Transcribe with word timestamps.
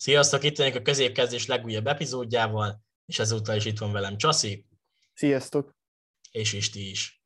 Sziasztok, 0.00 0.44
itt 0.44 0.56
vagyunk 0.56 0.76
a 0.76 0.82
középkezdés 0.82 1.46
legújabb 1.46 1.86
epizódjával, 1.86 2.82
és 3.06 3.18
ezúttal 3.18 3.56
is 3.56 3.64
itt 3.64 3.78
van 3.78 3.92
velem 3.92 4.16
Csaszi. 4.16 4.66
Sziasztok. 5.14 5.76
És 6.30 6.52
Isti 6.52 6.90
is. 6.90 7.22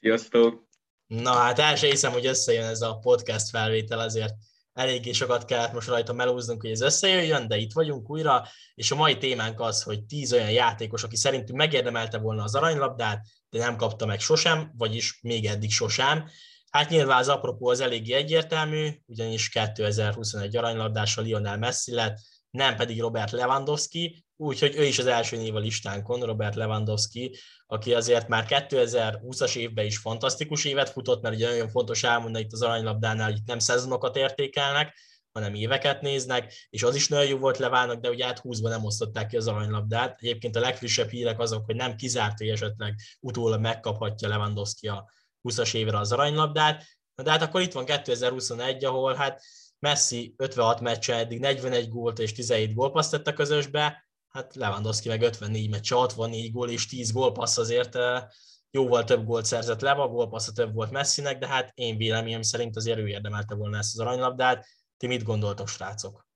Sziasztok. 0.00 0.66
Na 1.06 1.32
hát 1.32 1.58
el 1.58 1.76
sem 1.76 1.90
hiszem, 1.90 2.12
hogy 2.12 2.26
összejön 2.26 2.64
ez 2.64 2.80
a 2.80 2.98
podcast 2.98 3.48
felvétel, 3.48 3.98
azért 3.98 4.34
eléggé 4.72 5.12
sokat 5.12 5.44
kellett 5.44 5.72
most 5.72 5.88
rajta 5.88 6.12
melóznunk, 6.12 6.60
hogy 6.60 6.70
ez 6.70 6.80
összejöjjön, 6.80 7.48
de 7.48 7.56
itt 7.56 7.72
vagyunk 7.72 8.10
újra, 8.10 8.48
és 8.74 8.90
a 8.90 8.96
mai 8.96 9.18
témánk 9.18 9.60
az, 9.60 9.82
hogy 9.82 10.04
tíz 10.04 10.32
olyan 10.32 10.50
játékos, 10.50 11.02
aki 11.02 11.16
szerintünk 11.16 11.58
megérdemelte 11.58 12.18
volna 12.18 12.42
az 12.42 12.54
aranylabdát, 12.54 13.26
de 13.50 13.58
nem 13.58 13.76
kapta 13.76 14.06
meg 14.06 14.20
sosem, 14.20 14.72
vagyis 14.76 15.18
még 15.22 15.46
eddig 15.46 15.70
sosem. 15.70 16.28
Hát 16.72 16.88
nyilván 16.88 17.18
az 17.18 17.28
apropó 17.28 17.68
az 17.68 17.80
eléggé 17.80 18.12
egyértelmű, 18.12 18.88
ugyanis 19.06 19.48
2021 19.48 20.56
aranylabdása 20.56 21.20
Lionel 21.20 21.58
Messi 21.58 21.94
lett, 21.94 22.18
nem 22.50 22.76
pedig 22.76 23.00
Robert 23.00 23.30
Lewandowski, 23.30 24.24
úgyhogy 24.36 24.76
ő 24.76 24.84
is 24.84 24.98
az 24.98 25.06
első 25.06 25.36
név 25.36 25.54
a 25.54 25.58
listánkon, 25.58 26.20
Robert 26.20 26.54
Lewandowski, 26.54 27.36
aki 27.66 27.94
azért 27.94 28.28
már 28.28 28.44
2020-as 28.48 29.56
évben 29.56 29.84
is 29.84 29.98
fantasztikus 29.98 30.64
évet 30.64 30.88
futott, 30.88 31.22
mert 31.22 31.34
ugye 31.34 31.48
nagyon 31.48 31.68
fontos 31.68 32.02
elmondani 32.04 32.44
itt 32.44 32.52
az 32.52 32.62
aranylabdánál, 32.62 33.30
hogy 33.30 33.38
itt 33.38 33.46
nem 33.46 33.58
szezonokat 33.58 34.16
értékelnek, 34.16 34.94
hanem 35.32 35.54
éveket 35.54 36.00
néznek, 36.00 36.66
és 36.70 36.82
az 36.82 36.94
is 36.94 37.08
nagyon 37.08 37.26
jó 37.26 37.38
volt 37.38 37.58
Levának, 37.58 38.00
de 38.00 38.08
ugye 38.08 38.24
hát 38.24 38.40
20-ban 38.42 38.68
nem 38.68 38.84
osztották 38.84 39.26
ki 39.26 39.36
az 39.36 39.48
aranylabdát. 39.48 40.16
Egyébként 40.20 40.56
a 40.56 40.60
legfrissebb 40.60 41.08
hírek 41.08 41.38
azok, 41.38 41.64
hogy 41.64 41.76
nem 41.76 41.96
kizárt, 41.96 42.38
hogy 42.38 42.48
esetleg 42.48 42.94
utólag 43.20 43.60
megkaphatja 43.60 44.28
Lewandowski 44.28 44.88
a 44.88 45.10
20-as 45.42 45.74
évre 45.74 45.98
az 45.98 46.12
aranylabdát, 46.12 46.84
de 47.14 47.30
hát 47.30 47.42
akkor 47.42 47.60
itt 47.60 47.72
van 47.72 47.84
2021, 47.84 48.84
ahol 48.84 49.14
hát 49.14 49.42
Messi 49.78 50.34
56 50.36 50.80
meccsen 50.80 51.18
eddig 51.18 51.40
41 51.40 51.88
gólt 51.88 52.18
és 52.18 52.32
17 52.32 52.74
gólpaszt 52.74 53.10
tett 53.10 53.26
a 53.26 53.32
közösbe, 53.32 54.06
hát 54.28 54.54
Lewandowski 54.54 55.08
meg 55.08 55.22
54 55.22 55.70
meccse, 55.70 55.94
64 55.94 56.52
gól 56.52 56.70
és 56.70 56.86
10 56.86 57.12
gólpassz 57.12 57.58
azért 57.58 57.94
eh, 57.94 58.22
jóval 58.70 59.04
több 59.04 59.24
gólt 59.24 59.44
szerzett 59.44 59.80
Leva, 59.80 60.08
gólpassza 60.08 60.52
több 60.52 60.74
volt 60.74 60.90
Messinek, 60.90 61.38
de 61.38 61.46
hát 61.46 61.70
én 61.74 61.96
véleményem 61.96 62.42
szerint 62.42 62.76
azért 62.76 62.98
ő 62.98 63.08
érdemelte 63.08 63.54
volna 63.54 63.78
ezt 63.78 63.94
az 63.94 64.00
aranylabdát. 64.00 64.66
Ti 64.96 65.06
mit 65.06 65.22
gondoltok, 65.22 65.68
srácok? 65.68 66.26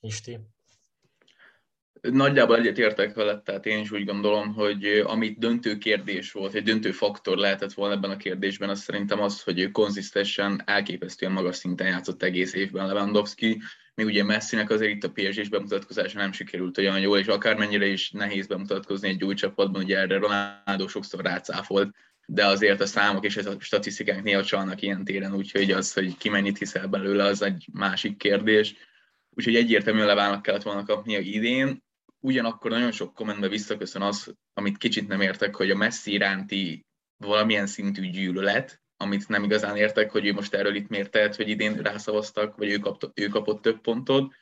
Isti? 0.00 0.53
Nagyjából 2.10 2.56
egyetértek 2.56 3.14
veled, 3.14 3.42
tehát 3.42 3.66
én 3.66 3.78
is 3.78 3.90
úgy 3.90 4.04
gondolom, 4.04 4.54
hogy 4.54 5.02
amit 5.04 5.38
döntő 5.38 5.78
kérdés 5.78 6.32
volt, 6.32 6.54
egy 6.54 6.62
döntő 6.62 6.90
faktor 6.90 7.36
lehetett 7.36 7.72
volna 7.72 7.94
ebben 7.94 8.10
a 8.10 8.16
kérdésben, 8.16 8.68
az 8.68 8.80
szerintem 8.80 9.20
az, 9.20 9.42
hogy 9.42 9.70
konzisztensen 9.70 10.62
elképesztően 10.64 11.32
magas 11.32 11.56
szinten 11.56 11.86
játszott 11.86 12.22
egész 12.22 12.54
évben 12.54 12.86
Lewandowski, 12.86 13.62
még 13.94 14.06
ugye 14.06 14.24
Messinek 14.24 14.70
azért 14.70 14.90
itt 14.90 15.04
a 15.04 15.10
PSG-s 15.10 15.48
bemutatkozása 15.48 16.18
nem 16.18 16.32
sikerült 16.32 16.78
olyan 16.78 17.00
jól, 17.00 17.18
és 17.18 17.26
akármennyire 17.26 17.86
is 17.86 18.10
nehéz 18.10 18.46
bemutatkozni 18.46 19.08
egy 19.08 19.24
új 19.24 19.34
csapatban, 19.34 19.82
ugye 19.82 19.98
erre 19.98 20.18
Ronaldo 20.18 20.88
sokszor 20.88 21.24
rácáfolt, 21.24 21.94
de 22.26 22.46
azért 22.46 22.80
a 22.80 22.86
számok 22.86 23.24
és 23.24 23.36
a 23.36 23.60
statisztikák 23.60 24.22
néha 24.22 24.44
csalnak 24.44 24.82
ilyen 24.82 25.04
téren, 25.04 25.34
úgyhogy 25.34 25.70
az, 25.70 25.92
hogy 25.92 26.16
ki 26.16 26.28
mennyit 26.28 26.58
hiszel 26.58 26.86
belőle, 26.86 27.24
az 27.24 27.42
egy 27.42 27.66
másik 27.72 28.16
kérdés. 28.16 28.74
Úgyhogy 29.30 29.56
egyértelműen 29.56 30.06
Levának 30.06 30.42
kellett 30.42 30.62
volna 30.62 30.84
kapnia 30.84 31.18
idén 31.18 31.83
ugyanakkor 32.24 32.70
nagyon 32.70 32.92
sok 32.92 33.14
kommentben 33.14 33.50
visszaköszön 33.50 34.02
az, 34.02 34.34
amit 34.54 34.78
kicsit 34.78 35.08
nem 35.08 35.20
értek, 35.20 35.56
hogy 35.56 35.70
a 35.70 35.76
Messi 35.76 36.12
iránti 36.12 36.86
valamilyen 37.16 37.66
szintű 37.66 38.10
gyűlölet, 38.10 38.82
amit 38.96 39.28
nem 39.28 39.42
igazán 39.42 39.76
értek, 39.76 40.10
hogy 40.10 40.26
ő 40.26 40.32
most 40.32 40.54
erről 40.54 40.74
itt 40.74 40.88
miért 40.88 41.10
tehet, 41.10 41.36
hogy 41.36 41.48
idén 41.48 41.74
rászavaztak, 41.74 42.56
vagy 42.56 42.70
ő, 42.70 42.78
kapt, 42.78 43.10
ő 43.14 43.26
kapott 43.26 43.62
több 43.62 43.80
pontot. 43.80 44.34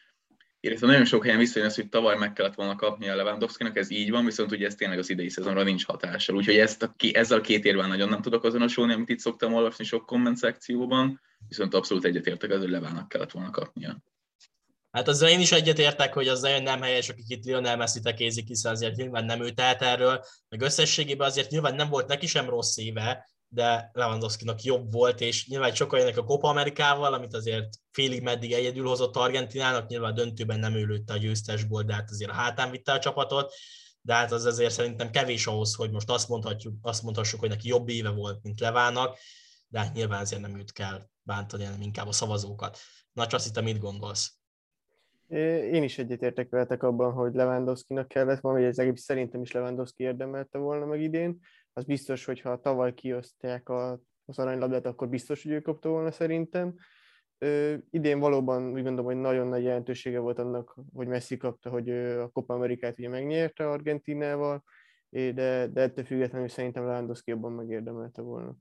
Illetve 0.60 0.86
nagyon 0.86 1.04
sok 1.04 1.22
helyen 1.22 1.38
visszajön 1.38 1.68
az, 1.68 1.74
hogy 1.74 1.88
tavaly 1.88 2.16
meg 2.18 2.32
kellett 2.32 2.54
volna 2.54 2.76
kapni 2.76 3.08
a 3.08 3.16
Lewandowski-nak, 3.16 3.76
ez 3.76 3.90
így 3.90 4.10
van, 4.10 4.24
viszont 4.24 4.52
ugye 4.52 4.66
ez 4.66 4.74
tényleg 4.74 4.98
az 4.98 5.10
idei 5.10 5.28
szezonra 5.28 5.62
nincs 5.62 5.86
hatással. 5.86 6.36
Úgyhogy 6.36 6.56
ezt 6.56 6.82
a, 6.82 6.94
ezzel 7.12 7.38
a 7.38 7.40
két 7.40 7.64
érvel 7.64 7.88
nagyon 7.88 8.08
nem 8.08 8.22
tudok 8.22 8.44
azonosulni, 8.44 8.92
amit 8.92 9.08
itt 9.08 9.18
szoktam 9.18 9.54
olvasni 9.54 9.84
sok 9.84 10.06
komment 10.06 10.36
szekcióban, 10.36 11.20
viszont 11.48 11.74
abszolút 11.74 12.04
egyetértek 12.04 12.50
az, 12.50 12.60
hogy 12.60 12.70
Levának 12.70 13.08
kellett 13.08 13.30
volna 13.30 13.50
kapnia. 13.50 14.02
Hát 14.92 15.08
azzal 15.08 15.28
én 15.28 15.40
is 15.40 15.52
egyetértek, 15.52 16.14
hogy 16.14 16.28
az 16.28 16.40
nagyon 16.40 16.62
nem 16.62 16.82
helyes, 16.82 17.08
akik 17.08 17.28
itt 17.28 17.44
Lionel 17.44 17.76
messi 17.76 18.00
tekézik, 18.00 18.46
hiszen 18.46 18.72
azért 18.72 18.96
nyilván 18.96 19.24
nem 19.24 19.42
ő 19.42 19.50
tehet 19.50 19.82
erről, 19.82 20.24
meg 20.48 20.60
összességében 20.60 21.28
azért 21.28 21.50
nyilván 21.50 21.74
nem 21.74 21.88
volt 21.88 22.06
neki 22.06 22.26
sem 22.26 22.48
rossz 22.48 22.76
éve, 22.76 23.28
de 23.48 23.90
Lewandowski-nak 23.92 24.62
jobb 24.62 24.92
volt, 24.92 25.20
és 25.20 25.46
nyilván 25.46 25.74
sokkal 25.74 25.98
jönnek 25.98 26.16
a 26.16 26.24
Copa 26.24 26.48
Amerikával, 26.48 27.14
amit 27.14 27.34
azért 27.34 27.68
félig 27.90 28.22
meddig 28.22 28.52
egyedül 28.52 28.86
hozott 28.86 29.16
Argentinának, 29.16 29.88
nyilván 29.88 30.10
a 30.10 30.14
döntőben 30.14 30.58
nem 30.58 30.74
ő 30.74 30.84
lőtte 30.84 31.12
a 31.12 31.16
győztesból, 31.16 31.82
de 31.82 31.94
hát 31.94 32.10
azért 32.10 32.30
a 32.30 32.34
hátán 32.34 32.70
vitte 32.70 32.92
a 32.92 32.98
csapatot, 32.98 33.54
de 34.00 34.14
hát 34.14 34.32
az 34.32 34.44
azért 34.44 34.72
szerintem 34.72 35.10
kevés 35.10 35.46
ahhoz, 35.46 35.74
hogy 35.74 35.90
most 35.90 36.10
azt, 36.10 36.28
mondhatjuk, 36.28 36.74
azt 36.82 37.02
mondhassuk, 37.02 37.40
hogy 37.40 37.48
neki 37.48 37.68
jobb 37.68 37.88
éve 37.88 38.10
volt, 38.10 38.42
mint 38.42 38.60
Levának, 38.60 39.18
de 39.68 39.78
hát 39.78 39.92
nyilván 39.94 40.20
azért 40.20 40.42
nem 40.42 40.58
őt 40.58 40.72
kell 40.72 41.06
bántani, 41.22 41.64
hanem 41.64 41.80
inkább 41.80 42.06
a 42.06 42.12
szavazókat. 42.12 42.78
Na, 43.12 43.26
Csaszi, 43.26 43.60
mit 43.60 43.78
gondolsz? 43.78 44.41
Én 45.72 45.82
is 45.82 45.98
egyetértek 45.98 46.50
veletek 46.50 46.82
abban, 46.82 47.12
hogy 47.12 47.34
Lewandowski-nak 47.34 48.08
kellett 48.08 48.40
volna, 48.40 48.60
vagy 48.60 48.78
egész 48.78 49.02
szerintem 49.02 49.42
is 49.42 49.52
Lewandowski 49.52 50.02
érdemelte 50.02 50.58
volna 50.58 50.86
meg 50.86 51.00
idén. 51.00 51.38
Az 51.72 51.84
biztos, 51.84 52.24
hogy 52.24 52.40
ha 52.40 52.60
tavaly 52.60 52.94
kiosztják 52.94 53.68
a, 53.68 54.00
az 54.24 54.38
aranylabdát, 54.38 54.86
akkor 54.86 55.08
biztos, 55.08 55.42
hogy 55.42 55.52
ő 55.52 55.60
kapta 55.60 55.88
volna 55.88 56.10
szerintem. 56.10 56.74
Idén 57.90 58.18
valóban 58.18 58.62
úgy 58.62 58.82
gondolom, 58.82 59.04
hogy 59.04 59.16
nagyon 59.16 59.46
nagy 59.46 59.62
jelentősége 59.62 60.18
volt 60.18 60.38
annak, 60.38 60.76
hogy 60.94 61.06
Messi 61.06 61.36
kapta, 61.36 61.70
hogy 61.70 61.90
a 61.90 62.28
Copa 62.28 62.54
Amerikát 62.54 62.98
ugye 62.98 63.08
megnyerte 63.08 63.68
Argentinával, 63.68 64.64
de, 65.08 65.66
de 65.66 65.80
ettől 65.80 66.04
függetlenül 66.04 66.48
szerintem 66.48 66.86
Lewandowski 66.86 67.30
jobban 67.30 67.52
megérdemelte 67.52 68.22
volna. 68.22 68.56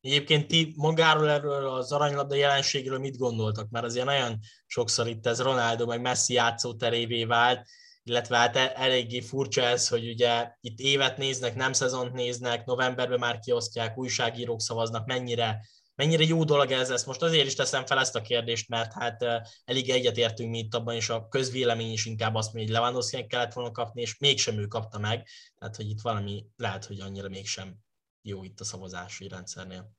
Egyébként 0.00 0.46
ti 0.46 0.72
magáról 0.76 1.30
erről 1.30 1.68
az 1.68 1.92
aranylabda 1.92 2.34
jelenségről 2.34 2.98
mit 2.98 3.16
gondoltak? 3.16 3.70
Mert 3.70 3.84
azért 3.84 4.04
nagyon 4.04 4.38
sokszor 4.66 5.08
itt 5.08 5.26
ez 5.26 5.40
Ronaldo 5.40 5.86
meg 5.86 6.00
Messi 6.00 6.32
játszóterévé 6.32 7.24
vált, 7.24 7.68
illetve 8.02 8.36
hát 8.36 8.56
e- 8.56 8.72
eléggé 8.74 9.20
furcsa 9.20 9.62
ez, 9.62 9.88
hogy 9.88 10.08
ugye 10.08 10.52
itt 10.60 10.78
évet 10.78 11.16
néznek, 11.16 11.54
nem 11.54 11.72
szezont 11.72 12.12
néznek, 12.12 12.64
novemberben 12.64 13.18
már 13.18 13.38
kiosztják, 13.38 13.98
újságírók 13.98 14.60
szavaznak, 14.60 15.06
mennyire, 15.06 15.66
mennyire 15.94 16.24
jó 16.24 16.44
dolog 16.44 16.70
ez, 16.70 16.90
ezt 16.90 17.06
most 17.06 17.22
azért 17.22 17.46
is 17.46 17.54
teszem 17.54 17.86
fel 17.86 17.98
ezt 17.98 18.16
a 18.16 18.22
kérdést, 18.22 18.68
mert 18.68 18.92
hát 18.92 19.24
elég 19.64 19.90
egyetértünk 19.90 20.50
mi 20.50 20.58
itt 20.58 20.74
abban, 20.74 20.94
és 20.94 21.08
a 21.08 21.28
közvélemény 21.28 21.92
is 21.92 22.06
inkább 22.06 22.34
azt 22.34 22.52
mondja, 22.52 22.72
hogy 22.72 22.80
lewandowski 22.80 23.26
kellett 23.26 23.52
volna 23.52 23.70
kapni, 23.70 24.00
és 24.00 24.18
mégsem 24.18 24.58
ő 24.58 24.66
kapta 24.66 24.98
meg, 24.98 25.26
tehát 25.58 25.76
hogy 25.76 25.88
itt 25.88 26.00
valami 26.00 26.46
lehet, 26.56 26.84
hogy 26.84 27.00
annyira 27.00 27.28
mégsem 27.28 27.74
jó 28.22 28.44
itt 28.44 28.60
a 28.60 28.64
szavazási 28.64 29.28
rendszernél. 29.28 29.98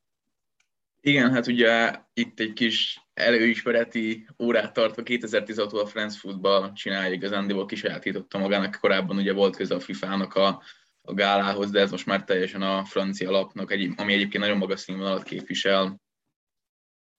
Igen, 1.03 1.31
hát 1.31 1.47
ugye 1.47 2.01
itt 2.13 2.39
egy 2.39 2.53
kis 2.53 3.01
előismereti 3.13 4.27
órát 4.39 4.73
tartva 4.73 5.03
2016 5.03 5.73
a 5.73 5.85
France 5.85 6.17
Football 6.19 6.73
csinálja 6.73 7.13
igazándiból 7.13 7.65
kisajátította 7.65 8.37
magának, 8.37 8.77
korábban 8.81 9.17
ugye 9.17 9.33
volt 9.33 9.55
köze 9.55 9.75
a 9.75 9.79
FIFA-nak 9.79 10.33
a, 10.33 10.61
a 11.01 11.13
gálához, 11.13 11.71
de 11.71 11.79
ez 11.79 11.91
most 11.91 12.05
már 12.05 12.23
teljesen 12.23 12.61
a 12.61 12.85
francia 12.85 13.31
lapnak, 13.31 13.71
egy, 13.71 13.91
ami 13.95 14.13
egyébként 14.13 14.43
nagyon 14.43 14.57
magas 14.57 14.79
színvonalat 14.79 15.23
képvisel 15.23 16.01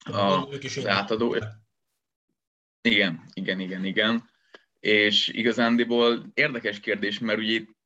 a, 0.04 0.46
az 0.46 0.86
átadó. 0.86 1.36
Igen, 2.80 3.24
igen, 3.32 3.60
igen, 3.60 3.84
igen. 3.84 4.30
És 4.80 5.28
igazándiból 5.28 6.30
érdekes 6.34 6.80
kérdés, 6.80 7.18
mert 7.18 7.38
ugye 7.38 7.52
itt 7.52 7.76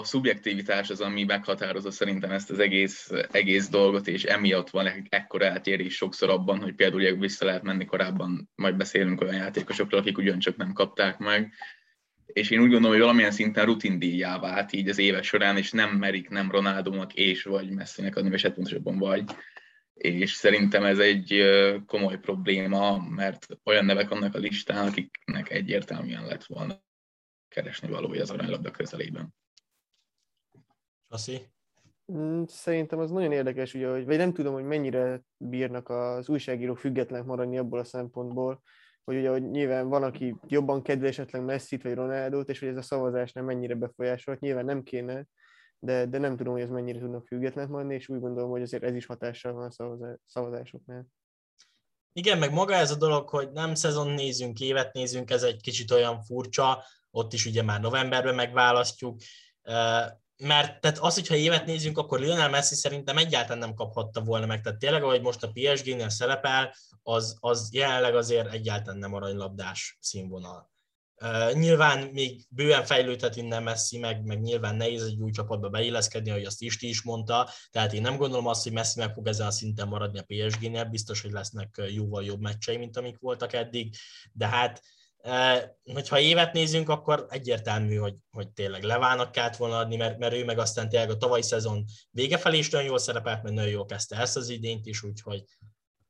a 0.00 0.04
szubjektivitás 0.04 0.90
az, 0.90 1.00
ami 1.00 1.24
meghatározza 1.24 1.90
szerintem 1.90 2.30
ezt 2.30 2.50
az 2.50 2.58
egész, 2.58 3.10
egész 3.30 3.68
dolgot, 3.68 4.08
és 4.08 4.24
emiatt 4.24 4.70
van 4.70 5.06
ekkora 5.08 5.44
eltérés 5.44 5.94
sokszor 5.94 6.30
abban, 6.30 6.60
hogy 6.60 6.74
például 6.74 7.16
vissza 7.16 7.44
lehet 7.44 7.62
menni 7.62 7.84
korábban, 7.84 8.50
majd 8.54 8.76
beszélünk 8.76 9.20
olyan 9.20 9.34
játékosokról, 9.34 10.00
akik 10.00 10.18
ugyancsak 10.18 10.56
nem 10.56 10.72
kapták 10.72 11.18
meg. 11.18 11.52
És 12.26 12.50
én 12.50 12.58
úgy 12.58 12.70
gondolom, 12.70 12.90
hogy 12.90 13.00
valamilyen 13.00 13.30
szinten 13.30 13.64
rutindíjá 13.64 14.38
vált 14.38 14.72
így 14.72 14.88
az 14.88 14.98
évek 14.98 15.22
során, 15.22 15.56
és 15.56 15.70
nem 15.70 15.90
merik 15.90 16.28
nem 16.28 16.50
Ronaldónak 16.50 17.14
és 17.14 17.42
vagy 17.42 17.70
Messinek 17.70 18.16
adni, 18.16 18.30
vagy 18.30 18.42
hát 18.42 18.54
pontosabban 18.54 18.98
vagy. 18.98 19.24
És 19.94 20.32
szerintem 20.32 20.84
ez 20.84 20.98
egy 20.98 21.42
komoly 21.86 22.18
probléma, 22.18 23.08
mert 23.08 23.46
olyan 23.64 23.84
nevek 23.84 24.08
vannak 24.08 24.34
a 24.34 24.38
listán, 24.38 24.86
akiknek 24.86 25.50
egyértelműen 25.50 26.24
lett 26.24 26.44
volna 26.44 26.82
keresni 27.48 27.88
valója 27.88 28.22
az 28.22 28.30
aranylabda 28.30 28.70
közelében. 28.70 29.34
Asi? 31.12 31.50
Mm, 32.12 32.42
szerintem 32.46 32.98
az 32.98 33.10
nagyon 33.10 33.32
érdekes, 33.32 33.74
ugye, 33.74 33.90
hogy, 33.90 34.04
vagy 34.04 34.16
nem 34.16 34.32
tudom, 34.32 34.52
hogy 34.52 34.64
mennyire 34.64 35.22
bírnak 35.36 35.88
az 35.88 36.28
újságírók 36.28 36.78
függetlenek 36.78 37.26
maradni 37.26 37.58
abból 37.58 37.78
a 37.78 37.84
szempontból, 37.84 38.62
hogy 39.04 39.16
ugye 39.16 39.30
hogy 39.30 39.50
nyilván 39.50 39.88
van, 39.88 40.02
aki 40.02 40.36
jobban 40.46 40.82
kedve 40.82 41.06
esetleg 41.06 41.44
messi 41.44 41.76
vagy 41.76 41.94
Ronaldot, 41.94 42.48
és 42.48 42.58
hogy 42.58 42.68
ez 42.68 42.76
a 42.76 42.82
szavazás 42.82 43.32
nem 43.32 43.44
mennyire 43.44 43.74
befolyásolt, 43.74 44.40
nyilván 44.40 44.64
nem 44.64 44.82
kéne, 44.82 45.26
de, 45.78 46.06
de 46.06 46.18
nem 46.18 46.36
tudom, 46.36 46.52
hogy 46.52 46.62
ez 46.62 46.68
mennyire 46.68 46.98
tudnak 46.98 47.26
függetlenek 47.26 47.70
maradni, 47.70 47.94
és 47.94 48.08
úgy 48.08 48.20
gondolom, 48.20 48.50
hogy 48.50 48.62
azért 48.62 48.82
ez 48.82 48.94
is 48.94 49.06
hatással 49.06 49.52
van 49.52 49.70
a 49.76 50.18
szavazásoknál. 50.26 51.06
Igen, 52.12 52.38
meg 52.38 52.52
maga 52.52 52.74
ez 52.74 52.90
a 52.90 52.96
dolog, 52.96 53.28
hogy 53.28 53.52
nem 53.52 53.74
szezon 53.74 54.10
nézünk, 54.10 54.60
évet 54.60 54.92
nézünk, 54.92 55.30
ez 55.30 55.42
egy 55.42 55.60
kicsit 55.60 55.90
olyan 55.90 56.22
furcsa, 56.22 56.84
ott 57.10 57.32
is 57.32 57.46
ugye 57.46 57.62
már 57.62 57.80
novemberben 57.80 58.34
megválasztjuk, 58.34 59.20
mert 60.40 60.80
tehát 60.80 60.98
az, 60.98 61.14
hogyha 61.14 61.34
évet 61.34 61.66
nézünk, 61.66 61.98
akkor 61.98 62.20
Lionel 62.20 62.48
Messi 62.48 62.74
szerintem 62.74 63.16
egyáltalán 63.16 63.58
nem 63.58 63.74
kaphatta 63.74 64.20
volna 64.20 64.46
meg. 64.46 64.60
Tehát 64.60 64.78
tényleg, 64.78 65.02
ahogy 65.02 65.20
most 65.20 65.42
a 65.42 65.50
PSG-nél 65.52 66.08
szerepel, 66.08 66.74
az, 67.02 67.36
az 67.40 67.68
jelenleg 67.72 68.14
azért 68.14 68.52
egyáltalán 68.52 68.98
nem 68.98 69.14
aranylabdás 69.14 69.96
színvonal. 70.00 70.70
Uh, 71.22 71.52
nyilván 71.52 72.06
még 72.12 72.46
bőven 72.48 72.84
fejlődhet 72.84 73.36
innen 73.36 73.62
Messi, 73.62 73.98
meg, 73.98 74.24
meg 74.24 74.40
nyilván 74.40 74.76
nehéz 74.76 75.02
egy 75.02 75.20
új 75.20 75.30
csapatba 75.30 75.68
beilleszkedni, 75.68 76.30
ahogy 76.30 76.44
azt 76.44 76.62
Isti 76.62 76.88
is 76.88 77.02
mondta, 77.02 77.48
tehát 77.70 77.92
én 77.92 78.00
nem 78.00 78.16
gondolom 78.16 78.46
azt, 78.46 78.62
hogy 78.62 78.72
Messi 78.72 78.98
meg 78.98 79.12
fog 79.12 79.26
ezen 79.26 79.46
a 79.46 79.50
szinten 79.50 79.88
maradni 79.88 80.18
a 80.18 80.24
PSG-nél, 80.26 80.84
biztos, 80.84 81.20
hogy 81.20 81.30
lesznek 81.30 81.82
jóval 81.94 82.24
jobb 82.24 82.40
meccsei, 82.40 82.76
mint 82.76 82.96
amik 82.96 83.18
voltak 83.18 83.52
eddig, 83.52 83.94
de 84.32 84.46
hát 84.46 84.82
hogyha 85.92 86.18
évet 86.18 86.52
nézünk, 86.52 86.88
akkor 86.88 87.26
egyértelmű, 87.28 87.96
hogy, 87.96 88.14
hogy 88.30 88.48
tényleg 88.48 88.82
Levának 88.82 89.32
kellett 89.32 89.56
volna 89.56 89.76
adni, 89.76 89.96
mert, 89.96 90.18
mert 90.18 90.34
ő 90.34 90.44
meg 90.44 90.58
aztán 90.58 90.88
tényleg 90.88 91.10
a 91.10 91.16
tavalyi 91.16 91.42
szezon 91.42 91.84
vége 92.10 92.38
felé 92.38 92.58
is 92.58 92.70
nagyon 92.70 92.86
jól 92.86 92.98
szerepelt, 92.98 93.42
mert 93.42 93.54
nagyon 93.54 93.70
jól 93.70 93.86
kezdte 93.86 94.16
ezt 94.16 94.36
az 94.36 94.48
idényt 94.48 94.86
is, 94.86 95.02
úgyhogy 95.02 95.44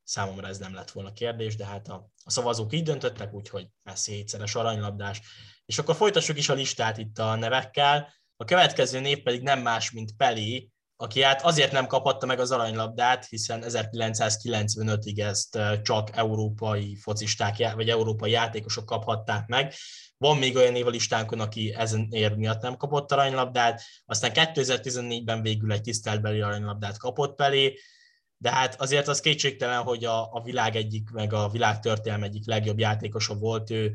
számomra 0.03 0.49
ez 0.49 0.59
nem 0.59 0.75
lett 0.75 0.91
volna 0.91 1.13
kérdés, 1.13 1.57
de 1.57 1.67
hát 1.67 1.89
a, 1.89 2.11
a 2.25 2.31
szavazók 2.31 2.73
így 2.73 2.83
döntöttek, 2.83 3.33
úgyhogy 3.33 3.69
Messi 3.85 4.13
hétszeres 4.13 4.55
aranylabdás. 4.55 5.21
És 5.67 5.79
akkor 5.79 5.95
folytassuk 5.95 6.39
is 6.39 6.49
a 6.49 6.55
listát 6.55 6.99
itt 6.99 7.19
a 7.19 7.35
nevekkel. 7.35 8.13
A 8.37 8.45
következő 8.45 9.01
név 9.01 9.23
pedig 9.23 9.43
nem 9.43 9.61
más, 9.61 9.91
mint 9.91 10.17
Peli, 10.17 10.71
aki 11.01 11.23
hát 11.23 11.43
azért 11.43 11.73
nem 11.73 11.87
kaphatta 11.87 12.27
meg 12.27 12.41
az 12.41 12.51
aranylabdát, 12.51 13.27
hiszen 13.27 13.63
1995-ig 13.67 15.19
ezt 15.19 15.59
csak 15.83 16.17
európai 16.17 16.97
focisták, 16.97 17.75
vagy 17.75 17.89
európai 17.89 18.31
játékosok 18.31 18.87
kaphatták 18.87 19.47
meg. 19.47 19.75
Van 20.17 20.37
még 20.37 20.57
olyan 20.57 20.75
év 20.75 20.87
a 20.87 20.91
listánkon, 20.91 21.41
aki 21.41 21.75
ezen 21.79 22.09
ér 22.11 22.37
miatt 22.37 22.63
nem 22.63 22.77
kapott 22.77 23.13
aranylabdát, 23.13 23.83
aztán 24.05 24.31
2014-ben 24.35 25.43
végül 25.43 25.73
egy 25.73 25.83
tiszteltbeli 25.83 26.41
aranylabdát 26.41 26.99
kapott 26.99 27.37
belé, 27.37 27.79
de 28.37 28.51
hát 28.51 28.81
azért 28.81 29.09
az 29.09 29.21
kétségtelen, 29.21 29.83
hogy 29.83 30.05
a, 30.05 30.33
a 30.33 30.43
világ 30.43 30.77
egyik, 30.77 31.11
meg 31.11 31.33
a 31.33 31.49
világ 31.49 31.81
történelme 31.81 32.27
egyik 32.27 32.47
legjobb 32.47 32.79
játékosa 32.79 33.35
volt 33.35 33.71
ő, 33.71 33.93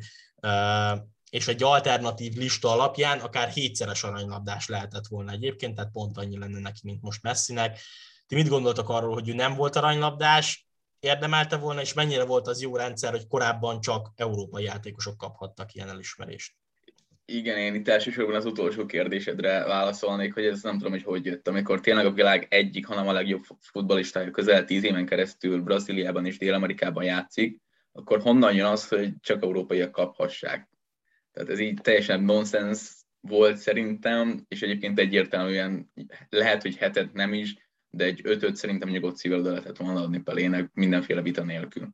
és 1.35 1.47
egy 1.47 1.63
alternatív 1.63 2.33
lista 2.33 2.71
alapján 2.71 3.19
akár 3.19 3.49
hétszeres 3.49 4.03
aranylabdás 4.03 4.67
lehetett 4.67 5.07
volna 5.07 5.31
egyébként, 5.31 5.75
tehát 5.75 5.91
pont 5.91 6.17
annyi 6.17 6.37
lenne 6.37 6.59
neki, 6.59 6.79
mint 6.83 7.01
most 7.01 7.23
Messinek. 7.23 7.79
Ti 8.27 8.35
mit 8.35 8.47
gondoltak 8.47 8.89
arról, 8.89 9.13
hogy 9.13 9.29
ő 9.29 9.33
nem 9.33 9.55
volt 9.55 9.75
aranylabdás, 9.75 10.67
érdemelte 10.99 11.57
volna, 11.57 11.81
és 11.81 11.93
mennyire 11.93 12.25
volt 12.25 12.47
az 12.47 12.61
jó 12.61 12.75
rendszer, 12.75 13.11
hogy 13.11 13.27
korábban 13.27 13.81
csak 13.81 14.11
európai 14.15 14.63
játékosok 14.63 15.17
kaphattak 15.17 15.73
ilyen 15.73 15.89
elismerést? 15.89 16.53
Igen, 17.25 17.57
én 17.57 17.75
itt 17.75 17.87
elsősorban 17.87 18.35
az 18.35 18.45
utolsó 18.45 18.85
kérdésedre 18.85 19.65
válaszolnék, 19.65 20.33
hogy 20.33 20.45
ez 20.45 20.61
nem 20.61 20.77
tudom, 20.77 20.91
hogy 20.91 21.03
hogy 21.03 21.25
jött, 21.25 21.47
amikor 21.47 21.79
tényleg 21.79 22.05
a 22.05 22.11
világ 22.11 22.47
egyik, 22.49 22.85
hanem 22.85 23.07
a 23.07 23.11
legjobb 23.11 23.43
futballistája 23.59 24.31
közel 24.31 24.65
tíz 24.65 24.83
éven 24.83 25.05
keresztül 25.05 25.61
Brazíliában 25.61 26.25
és 26.25 26.37
Dél-Amerikában 26.37 27.03
játszik, 27.03 27.59
akkor 27.91 28.21
honnan 28.21 28.53
jön 28.53 28.65
az, 28.65 28.87
hogy 28.87 29.13
csak 29.21 29.43
európaiak 29.43 29.91
kaphassák? 29.91 30.73
Tehát 31.35 31.49
ez 31.49 31.59
így 31.59 31.81
teljesen 31.81 32.23
nonsens 32.23 32.95
volt 33.19 33.57
szerintem, 33.57 34.45
és 34.47 34.61
egyébként 34.61 34.99
egyértelműen 34.99 35.91
lehet, 36.29 36.61
hogy 36.61 36.75
hetet 36.75 37.13
nem 37.13 37.33
is, 37.33 37.69
de 37.89 38.03
egy 38.03 38.21
ötöt 38.23 38.55
szerintem 38.55 38.89
nyugodt 38.89 39.25
oda 39.25 39.49
lehetett 39.49 39.77
volna 39.77 40.01
adni 40.01 40.21
Pelének 40.21 40.73
mindenféle 40.73 41.21
vita 41.21 41.43
nélkül. 41.43 41.89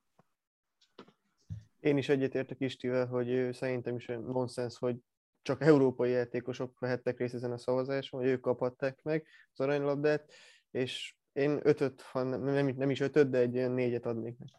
Én 1.79 1.97
is 1.97 2.09
egyetértek 2.09 2.59
Istivel, 2.59 3.05
hogy 3.05 3.53
szerintem 3.53 3.95
is 3.95 4.05
nonsens, 4.05 4.77
hogy 4.77 4.95
csak 5.41 5.61
európai 5.61 6.11
játékosok 6.11 6.79
vehettek 6.79 7.17
részt 7.17 7.33
ezen 7.33 7.51
a 7.51 7.57
szavazáson, 7.57 8.19
hogy 8.19 8.29
ők 8.29 8.41
kaphatták 8.41 9.01
meg 9.03 9.27
az 9.51 9.59
aranylabdát, 9.59 10.33
és 10.71 11.15
én 11.31 11.59
ötöt, 11.63 12.03
nem, 12.13 12.67
nem 12.75 12.89
is 12.89 12.99
ötöt, 12.99 13.29
de 13.29 13.37
egy 13.37 13.69
négyet 13.69 14.05
adnék 14.05 14.37
neki. 14.37 14.53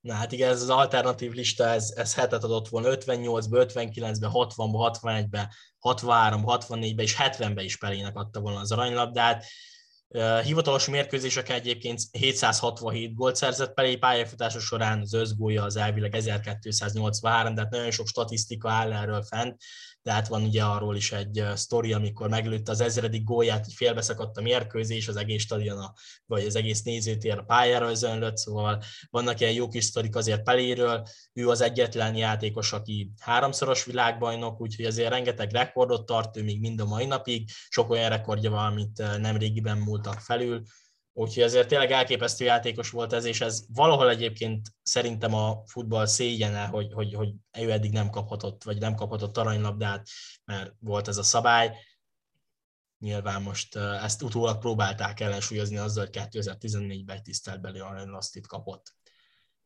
Na 0.00 0.14
hát 0.14 0.32
igen, 0.32 0.50
ez 0.50 0.62
az 0.62 0.70
alternatív 0.70 1.32
lista, 1.32 1.68
ez, 1.68 1.92
ez 1.96 2.14
hetet 2.14 2.44
adott 2.44 2.68
volna 2.68 2.88
58-be, 2.90 3.66
59-be, 3.68 4.28
60-ba, 4.32 4.98
61-be, 5.02 5.54
63-ba, 5.80 6.64
64-be 6.68 7.02
és 7.02 7.16
70-be 7.18 7.62
is 7.62 7.76
Pelének 7.76 8.16
adta 8.16 8.40
volna 8.40 8.60
az 8.60 8.72
aranylabdát. 8.72 9.44
Hivatalos 10.42 10.88
mérkőzések 10.88 11.48
egyébként 11.48 12.00
767 12.10 13.14
gólt 13.14 13.36
szerzett 13.36 13.74
Pelé 13.74 13.96
pályafutása 13.96 14.60
során, 14.60 15.00
az 15.00 15.12
összgója 15.12 15.62
az 15.62 15.76
elvileg 15.76 16.14
1283, 16.14 17.54
de 17.54 17.60
hát 17.60 17.70
nagyon 17.70 17.90
sok 17.90 18.06
statisztika 18.06 18.70
áll 18.70 18.92
erről 18.92 19.22
fent, 19.22 19.62
de 20.06 20.12
hát 20.12 20.28
van 20.28 20.42
ugye 20.42 20.64
arról 20.64 20.96
is 20.96 21.12
egy 21.12 21.44
sztori, 21.54 21.92
amikor 21.92 22.28
meglőtte 22.28 22.70
az 22.70 22.80
ezredik 22.80 23.24
gólját, 23.24 23.64
hogy 23.64 23.74
félbeszakadt 23.74 24.36
a 24.36 24.40
mérkőzés, 24.40 25.08
az 25.08 25.16
egész 25.16 25.42
stadion, 25.42 25.84
vagy 26.26 26.44
az 26.44 26.56
egész 26.56 26.82
nézőtér 26.82 27.38
a 27.38 27.42
pályára 27.42 27.90
özönlött, 27.90 28.36
szóval 28.36 28.82
vannak 29.10 29.40
ilyen 29.40 29.52
jó 29.52 29.68
kis 29.68 29.84
sztorik 29.84 30.16
azért 30.16 30.42
Peléről, 30.42 31.06
ő 31.32 31.48
az 31.48 31.60
egyetlen 31.60 32.16
játékos, 32.16 32.72
aki 32.72 33.12
háromszoros 33.20 33.84
világbajnok, 33.84 34.60
úgyhogy 34.60 34.84
azért 34.84 35.10
rengeteg 35.10 35.52
rekordot 35.52 36.06
tart 36.06 36.36
ő 36.36 36.42
még 36.42 36.60
mind 36.60 36.80
a 36.80 36.86
mai 36.86 37.06
napig, 37.06 37.50
sok 37.68 37.90
olyan 37.90 38.08
rekordja 38.08 38.50
van, 38.50 38.66
amit 38.66 39.02
nem 39.18 39.36
régiben 39.36 39.78
múltak 39.78 40.20
felül, 40.20 40.62
Úgyhogy 41.18 41.42
azért 41.42 41.68
tényleg 41.68 41.90
elképesztő 41.92 42.44
játékos 42.44 42.90
volt 42.90 43.12
ez, 43.12 43.24
és 43.24 43.40
ez 43.40 43.64
valahol 43.68 44.10
egyébként 44.10 44.68
szerintem 44.82 45.34
a 45.34 45.62
futball 45.66 46.06
szégyene, 46.06 46.66
hogy, 46.66 46.92
hogy, 46.92 47.14
hogy 47.14 47.34
ő 47.58 47.72
eddig 47.72 47.92
nem 47.92 48.10
kaphatott, 48.10 48.62
vagy 48.62 48.78
nem 48.78 48.94
kaphatott 48.94 49.36
aranylabdát, 49.36 50.08
mert 50.44 50.72
volt 50.78 51.08
ez 51.08 51.16
a 51.16 51.22
szabály. 51.22 51.76
Nyilván 52.98 53.42
most 53.42 53.76
ezt 53.76 54.22
utólag 54.22 54.58
próbálták 54.58 55.20
ellensúlyozni 55.20 55.76
azzal, 55.76 56.04
hogy 56.04 56.28
2014-ben 56.30 57.16
egy 57.16 57.22
tiszteltbeli 57.22 57.78
aranylasztit 57.78 58.46
kapott. 58.46 58.94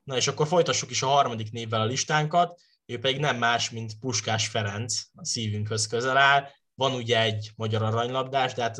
Na 0.02 0.16
és 0.16 0.28
akkor 0.28 0.46
folytassuk 0.46 0.90
is 0.90 1.02
a 1.02 1.06
harmadik 1.06 1.52
névvel 1.52 1.80
a 1.80 1.84
listánkat, 1.84 2.60
ő 2.86 2.98
pedig 2.98 3.20
nem 3.20 3.36
más, 3.36 3.70
mint 3.70 3.98
Puskás 3.98 4.48
Ferenc, 4.48 5.02
a 5.14 5.24
szívünkhöz 5.24 5.86
közel 5.86 6.16
áll. 6.16 6.48
Van 6.74 6.92
ugye 6.92 7.20
egy 7.20 7.50
magyar 7.56 7.82
aranylabdás, 7.82 8.52
de 8.52 8.62
hát 8.62 8.78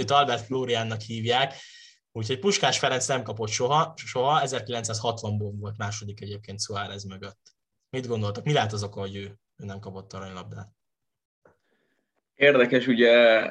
őt 0.00 0.10
Albert 0.10 0.44
Flóriánnak 0.44 1.00
hívják, 1.00 1.54
úgyhogy 2.12 2.38
Puskás 2.38 2.78
Ferenc 2.78 3.06
nem 3.06 3.22
kapott 3.22 3.48
soha, 3.48 3.94
soha 3.96 4.42
1960-ból 4.44 5.52
volt 5.58 5.76
második 5.76 6.20
egyébként 6.20 6.60
Suárez 6.60 7.04
mögött. 7.04 7.54
Mit 7.90 8.06
gondoltak? 8.06 8.44
Mi 8.44 8.52
lehet 8.52 8.72
az 8.72 8.82
oka, 8.82 9.00
hogy 9.00 9.16
ő, 9.16 9.38
ő 9.56 9.64
nem 9.64 9.78
kapott 9.78 10.12
aranylabdát? 10.12 10.68
Érdekes, 12.34 12.86
ugye 12.86 13.46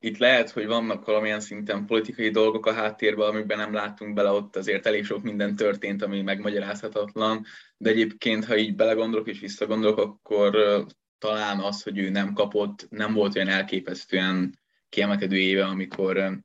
itt 0.00 0.18
lehet, 0.18 0.50
hogy 0.50 0.66
vannak 0.66 1.04
valamilyen 1.04 1.40
szinten 1.40 1.86
politikai 1.86 2.30
dolgok 2.30 2.66
a 2.66 2.72
háttérben, 2.72 3.28
amikben 3.28 3.58
nem 3.58 3.72
látunk 3.72 4.14
bele, 4.14 4.30
ott 4.30 4.56
azért 4.56 4.86
elég 4.86 5.04
sok 5.04 5.22
minden 5.22 5.56
történt, 5.56 6.02
ami 6.02 6.22
megmagyarázhatatlan, 6.22 7.44
de 7.76 7.90
egyébként, 7.90 8.44
ha 8.44 8.56
így 8.56 8.74
belegondolok 8.74 9.28
és 9.28 9.40
visszagondolok, 9.40 9.98
akkor 9.98 10.56
talán 11.18 11.60
az, 11.60 11.82
hogy 11.82 11.98
ő 11.98 12.08
nem 12.08 12.32
kapott, 12.32 12.86
nem 12.90 13.14
volt 13.14 13.36
olyan 13.36 13.48
elképesztően 13.48 14.58
kiemelkedő 14.88 15.36
éve, 15.36 15.64
amikor, 15.64 16.42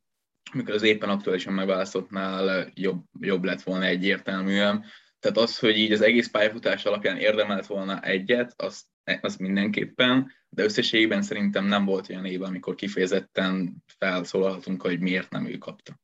amikor 0.52 0.74
az 0.74 0.84
éppen 0.84 1.10
aktuálisan 1.10 1.54
megválasztottnál 1.54 2.72
jobb, 2.74 3.04
jobb 3.20 3.44
lett 3.44 3.62
volna 3.62 3.86
egyértelműen. 3.86 4.86
Tehát 5.20 5.38
az, 5.38 5.60
hogy 5.60 5.78
így 5.78 5.92
az 5.92 6.02
egész 6.02 6.28
pályafutás 6.28 6.86
alapján 6.86 7.18
érdemelt 7.18 7.66
volna 7.66 8.02
egyet, 8.02 8.54
az, 8.62 8.86
az 9.22 9.36
mindenképpen, 9.36 10.32
de 10.50 10.64
összességében 10.64 11.22
szerintem 11.22 11.66
nem 11.66 11.86
volt 11.86 12.10
olyan 12.10 12.26
éve, 12.26 12.46
amikor 12.46 12.76
kifejezetten 12.76 13.84
felszólalhatunk, 13.98 14.82
hogy 14.82 15.00
miért 15.00 15.30
nem 15.30 15.46
ő 15.46 15.58
kapta. 15.58 16.02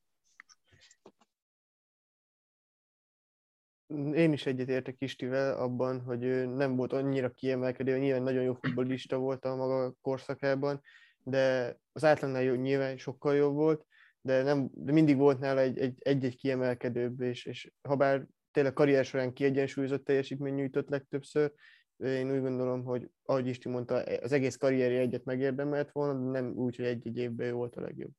Én 4.14 4.32
is 4.32 4.46
egyetértek 4.46 4.96
Istivel 4.98 5.58
abban, 5.58 6.00
hogy 6.00 6.24
ő 6.24 6.46
nem 6.46 6.76
volt 6.76 6.92
annyira 6.92 7.30
kiemelkedő, 7.30 7.98
nyilván 7.98 8.22
nagyon 8.22 8.42
jó 8.42 8.54
futbolista 8.54 9.16
volt 9.16 9.44
a 9.44 9.56
maga 9.56 9.94
korszakában, 10.00 10.80
de 11.22 11.76
az 11.92 12.04
átlagnál 12.04 12.42
jó, 12.42 12.54
nyilván 12.54 12.96
sokkal 12.96 13.34
jobb 13.34 13.54
volt, 13.54 13.86
de, 14.20 14.42
nem, 14.42 14.70
de 14.72 14.92
mindig 14.92 15.16
volt 15.16 15.38
nála 15.38 15.60
egy-egy 15.60 16.36
kiemelkedőbb, 16.36 17.20
és, 17.20 17.44
és 17.44 17.72
ha 17.82 17.96
bár 17.96 18.26
tényleg 18.50 18.72
karrier 18.72 19.04
során 19.04 19.32
kiegyensúlyozott 19.32 20.04
teljesítmény 20.04 20.54
nyújtott 20.54 20.88
legtöbbször, 20.88 21.52
én 21.96 22.32
úgy 22.32 22.40
gondolom, 22.40 22.84
hogy 22.84 23.10
ahogy 23.22 23.46
Isti 23.46 23.68
mondta, 23.68 23.94
az 23.94 24.32
egész 24.32 24.56
karrierje 24.56 25.00
egyet 25.00 25.24
megérdemelt 25.24 25.92
volna, 25.92 26.24
de 26.24 26.40
nem 26.40 26.52
úgy, 26.54 26.76
hogy 26.76 26.84
egy-egy 26.84 27.16
évben 27.16 27.46
ő 27.46 27.52
volt 27.52 27.76
a 27.76 27.80
legjobb. 27.80 28.10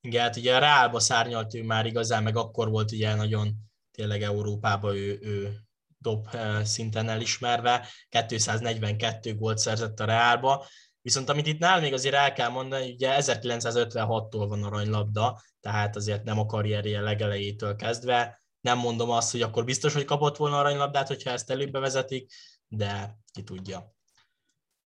Igen, 0.00 0.22
hát 0.22 0.36
ugye 0.36 0.56
a 0.56 0.58
Reálba 0.58 1.00
szárnyalt 1.00 1.54
ő 1.54 1.62
már 1.62 1.86
igazán, 1.86 2.22
meg 2.22 2.36
akkor 2.36 2.68
volt 2.68 2.92
ugye 2.92 3.14
nagyon 3.14 3.48
tényleg 3.90 4.22
Európában 4.22 4.96
ő, 4.96 5.18
ő 5.22 5.52
dob 5.98 6.26
eh, 6.32 6.64
szinten 6.64 7.08
elismerve, 7.08 7.86
242 8.28 9.34
gólt 9.34 9.58
szerzett 9.58 10.00
a 10.00 10.04
Reálba, 10.04 10.66
Viszont 11.08 11.28
amit 11.28 11.46
itt 11.46 11.58
nál 11.58 11.80
még 11.80 11.92
azért 11.92 12.14
el 12.14 12.32
kell 12.32 12.48
mondani, 12.48 12.90
ugye 12.92 13.16
1956-tól 13.20 14.44
van 14.48 14.62
aranylabda, 14.62 15.42
tehát 15.60 15.96
azért 15.96 16.24
nem 16.24 16.38
a 16.38 16.46
karrierje 16.46 17.00
legelejétől 17.00 17.76
kezdve. 17.76 18.42
Nem 18.60 18.78
mondom 18.78 19.10
azt, 19.10 19.30
hogy 19.30 19.42
akkor 19.42 19.64
biztos, 19.64 19.94
hogy 19.94 20.04
kapott 20.04 20.36
volna 20.36 20.58
aranylabdát, 20.58 21.08
hogyha 21.08 21.30
ezt 21.30 21.50
előbb 21.50 21.70
bevezetik, 21.70 22.32
de 22.66 23.18
ki 23.32 23.42
tudja. 23.42 23.92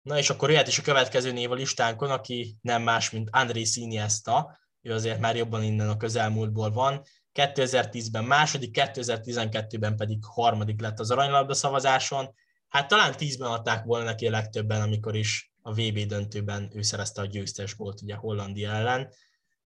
Na 0.02 0.18
és 0.18 0.30
akkor 0.30 0.50
jöhet 0.50 0.68
is 0.68 0.78
a 0.78 0.82
következő 0.82 1.32
név 1.32 1.50
a 1.50 1.54
listánkon, 1.54 2.10
aki 2.10 2.56
nem 2.60 2.82
más, 2.82 3.10
mint 3.10 3.28
André 3.32 3.62
Iniesta, 3.74 4.58
ő 4.80 4.92
azért 4.92 5.20
már 5.20 5.36
jobban 5.36 5.62
innen 5.62 5.88
a 5.88 5.96
közelmúltból 5.96 6.70
van. 6.70 7.02
2010-ben 7.34 8.24
második, 8.24 8.76
2012-ben 8.80 9.96
pedig 9.96 10.18
harmadik 10.24 10.80
lett 10.80 10.98
az 10.98 11.10
aranylabda 11.10 11.54
szavazáson. 11.54 12.34
Hát 12.68 12.88
talán 12.88 13.14
10-ben 13.18 13.50
adták 13.50 13.84
volna 13.84 14.04
neki 14.04 14.26
a 14.26 14.30
legtöbben, 14.30 14.80
amikor 14.80 15.16
is 15.16 15.49
a 15.62 15.72
VB 15.72 15.98
döntőben 15.98 16.70
ő 16.74 16.82
szerezte 16.82 17.20
a 17.20 17.26
győztes 17.26 17.76
gólt 17.76 18.02
ugye 18.02 18.14
Hollandia 18.14 18.70
ellen. 18.70 19.08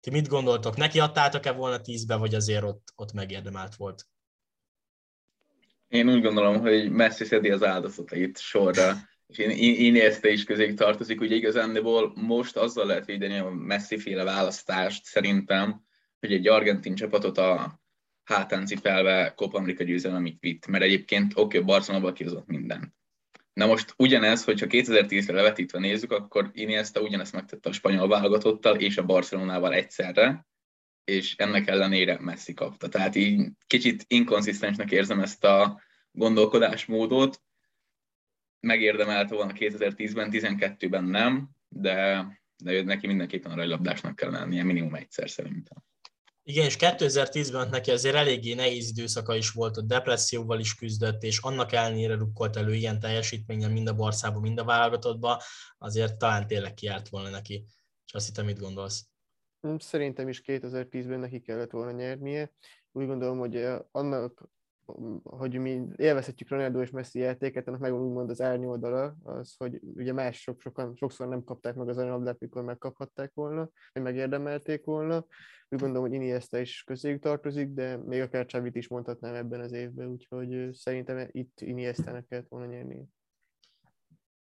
Ti 0.00 0.10
mit 0.10 0.28
gondoltok, 0.28 0.76
neki 0.76 1.00
adtátok-e 1.00 1.52
volna 1.52 1.80
10-be, 1.84 2.14
vagy 2.14 2.34
azért 2.34 2.62
ott, 2.62 2.92
ott 2.96 3.12
megérdemelt 3.12 3.74
volt? 3.74 4.06
Én 5.88 6.08
úgy 6.08 6.22
gondolom, 6.22 6.60
hogy 6.60 6.90
Messi 6.90 7.24
szedi 7.24 7.50
az 7.50 7.64
áldozatait 7.64 8.38
sorra, 8.38 8.92
és 9.26 9.38
ezt 10.00 10.24
is 10.24 10.44
közé 10.44 10.74
tartozik, 10.74 11.20
ugye 11.20 11.34
igazándiból 11.34 12.12
most 12.14 12.56
azzal 12.56 12.86
lehet 12.86 13.04
védeni 13.04 13.38
a 13.38 13.50
Messi 13.50 13.98
féle 13.98 14.24
választást 14.24 15.04
szerintem, 15.04 15.82
hogy 16.20 16.32
egy 16.32 16.48
argentin 16.48 16.94
csapatot 16.94 17.38
a 17.38 17.80
hátán 18.24 18.66
cipelve 18.66 19.32
Copa 19.36 19.58
America 19.58 19.84
győzelem 19.84 20.36
vitt, 20.40 20.66
mert 20.66 20.84
egyébként 20.84 21.32
oké, 21.34 21.58
okay, 21.58 21.60
Barcelona 21.60 22.12
kihozott 22.12 22.46
minden. 22.46 22.96
Na 23.58 23.66
most 23.66 23.94
ugyanez, 23.96 24.44
hogyha 24.44 24.66
2010-re 24.68 25.34
levetítve 25.34 25.78
nézzük, 25.78 26.12
akkor 26.12 26.50
Iniesta 26.52 27.00
ugyanezt 27.00 27.32
megtette 27.32 27.68
a 27.68 27.72
spanyol 27.72 28.08
válogatottal 28.08 28.76
és 28.76 28.96
a 28.96 29.04
Barcelonával 29.04 29.74
egyszerre, 29.74 30.46
és 31.04 31.36
ennek 31.36 31.66
ellenére 31.66 32.18
Messi 32.20 32.54
kapta. 32.54 32.88
Tehát 32.88 33.14
így 33.14 33.48
kicsit 33.66 34.04
inkonzisztensnek 34.06 34.90
érzem 34.90 35.20
ezt 35.20 35.44
a 35.44 35.80
gondolkodásmódot. 36.10 37.42
Megérdemelte 38.60 39.34
volna 39.34 39.52
2010-ben, 39.54 40.28
12-ben 40.32 41.04
nem, 41.04 41.48
de, 41.68 42.26
de 42.56 42.82
neki 42.82 43.06
mindenképpen 43.06 43.52
a 43.52 43.56
rajlabdásnak 43.56 44.16
kell 44.16 44.30
lennie 44.30 44.64
minimum 44.64 44.94
egyszer 44.94 45.30
szerintem. 45.30 45.87
Igen, 46.48 46.64
és 46.64 46.76
2010-ben 46.78 47.68
neki 47.68 47.90
azért 47.90 48.14
eléggé 48.14 48.54
nehéz 48.54 48.88
időszaka 48.88 49.34
is 49.34 49.50
volt, 49.50 49.76
a 49.76 49.80
depresszióval 49.80 50.60
is 50.60 50.74
küzdött, 50.74 51.22
és 51.22 51.38
annak 51.38 51.72
ellenére 51.72 52.14
rukkolt 52.14 52.56
elő 52.56 52.74
ilyen 52.74 53.00
teljesítményen 53.00 53.70
mind 53.70 53.88
a 53.88 53.94
Barszában, 53.94 54.40
mind 54.40 54.58
a 54.58 54.64
válogatottban, 54.64 55.38
azért 55.78 56.16
talán 56.16 56.46
tényleg 56.46 56.74
kiárt 56.74 57.08
volna 57.08 57.28
neki. 57.28 57.64
És 58.06 58.12
azt 58.12 58.26
hittem, 58.26 58.44
mit 58.44 58.58
gondolsz? 58.58 59.06
Szerintem 59.78 60.28
is 60.28 60.42
2010-ben 60.44 61.18
neki 61.18 61.40
kellett 61.40 61.70
volna 61.70 61.90
nyernie. 61.90 62.52
Úgy 62.92 63.06
gondolom, 63.06 63.38
hogy 63.38 63.66
annak 63.90 64.48
hogy 65.22 65.58
mi 65.58 65.82
élvezhetjük 65.96 66.48
Ronaldo 66.48 66.80
és 66.80 66.90
Messi 66.90 67.18
játéket, 67.18 67.68
ennek 67.68 67.80
megvan 67.80 68.00
úgymond 68.00 68.30
az 68.30 68.40
árnyoldala, 68.40 69.16
az, 69.22 69.54
hogy 69.56 69.80
ugye 69.94 70.12
más 70.12 70.40
sok, 70.40 70.60
sokan, 70.60 70.96
sokszor 70.96 71.28
nem 71.28 71.44
kapták 71.44 71.74
meg 71.74 71.88
az 71.88 71.98
aranylabdát, 71.98 72.40
mikor 72.40 72.62
megkaphatták 72.62 73.34
volna, 73.34 73.70
vagy 73.92 74.02
megérdemelték 74.02 74.84
volna. 74.84 75.16
Úgy 75.68 75.80
gondolom, 75.80 76.08
hogy 76.08 76.12
Iniesta 76.12 76.58
is 76.58 76.82
közéjük 76.86 77.22
tartozik, 77.22 77.68
de 77.68 77.96
még 77.96 78.20
akár 78.20 78.46
Csavit 78.46 78.76
is 78.76 78.88
mondhatnám 78.88 79.34
ebben 79.34 79.60
az 79.60 79.72
évben, 79.72 80.08
úgyhogy 80.08 80.72
szerintem 80.72 81.28
itt 81.30 81.60
Iniesta-nek 81.60 82.26
kellett 82.26 82.48
volna 82.48 82.66
nyerni. 82.66 83.08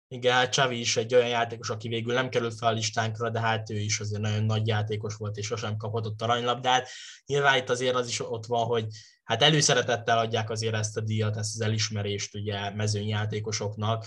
Igen, 0.09 0.33
hát 0.33 0.51
Csavi 0.51 0.79
is 0.79 0.97
egy 0.97 1.15
olyan 1.15 1.27
játékos, 1.27 1.69
aki 1.69 1.87
végül 1.87 2.13
nem 2.13 2.29
került 2.29 2.57
fel 2.57 2.69
a 2.69 2.71
listánkra, 2.71 3.29
de 3.29 3.39
hát 3.39 3.69
ő 3.69 3.79
is 3.79 3.99
azért 3.99 4.21
nagyon 4.21 4.43
nagy 4.43 4.67
játékos 4.67 5.15
volt, 5.15 5.37
és 5.37 5.45
sosem 5.45 5.77
kapott 5.77 6.05
ott 6.05 6.21
aranylabdát. 6.21 6.89
Nyilván 7.25 7.57
itt 7.57 7.69
azért 7.69 7.95
az 7.95 8.07
is 8.07 8.19
ott 8.19 8.45
van, 8.45 8.65
hogy 8.65 8.85
hát 9.23 9.41
előszeretettel 9.41 10.17
adják 10.17 10.49
azért 10.49 10.75
ezt 10.75 10.97
a 10.97 11.01
díjat, 11.01 11.37
ezt 11.37 11.55
az 11.55 11.61
elismerést 11.61 12.35
ugye 12.35 12.73
mezőnyjátékosoknak, 12.73 14.05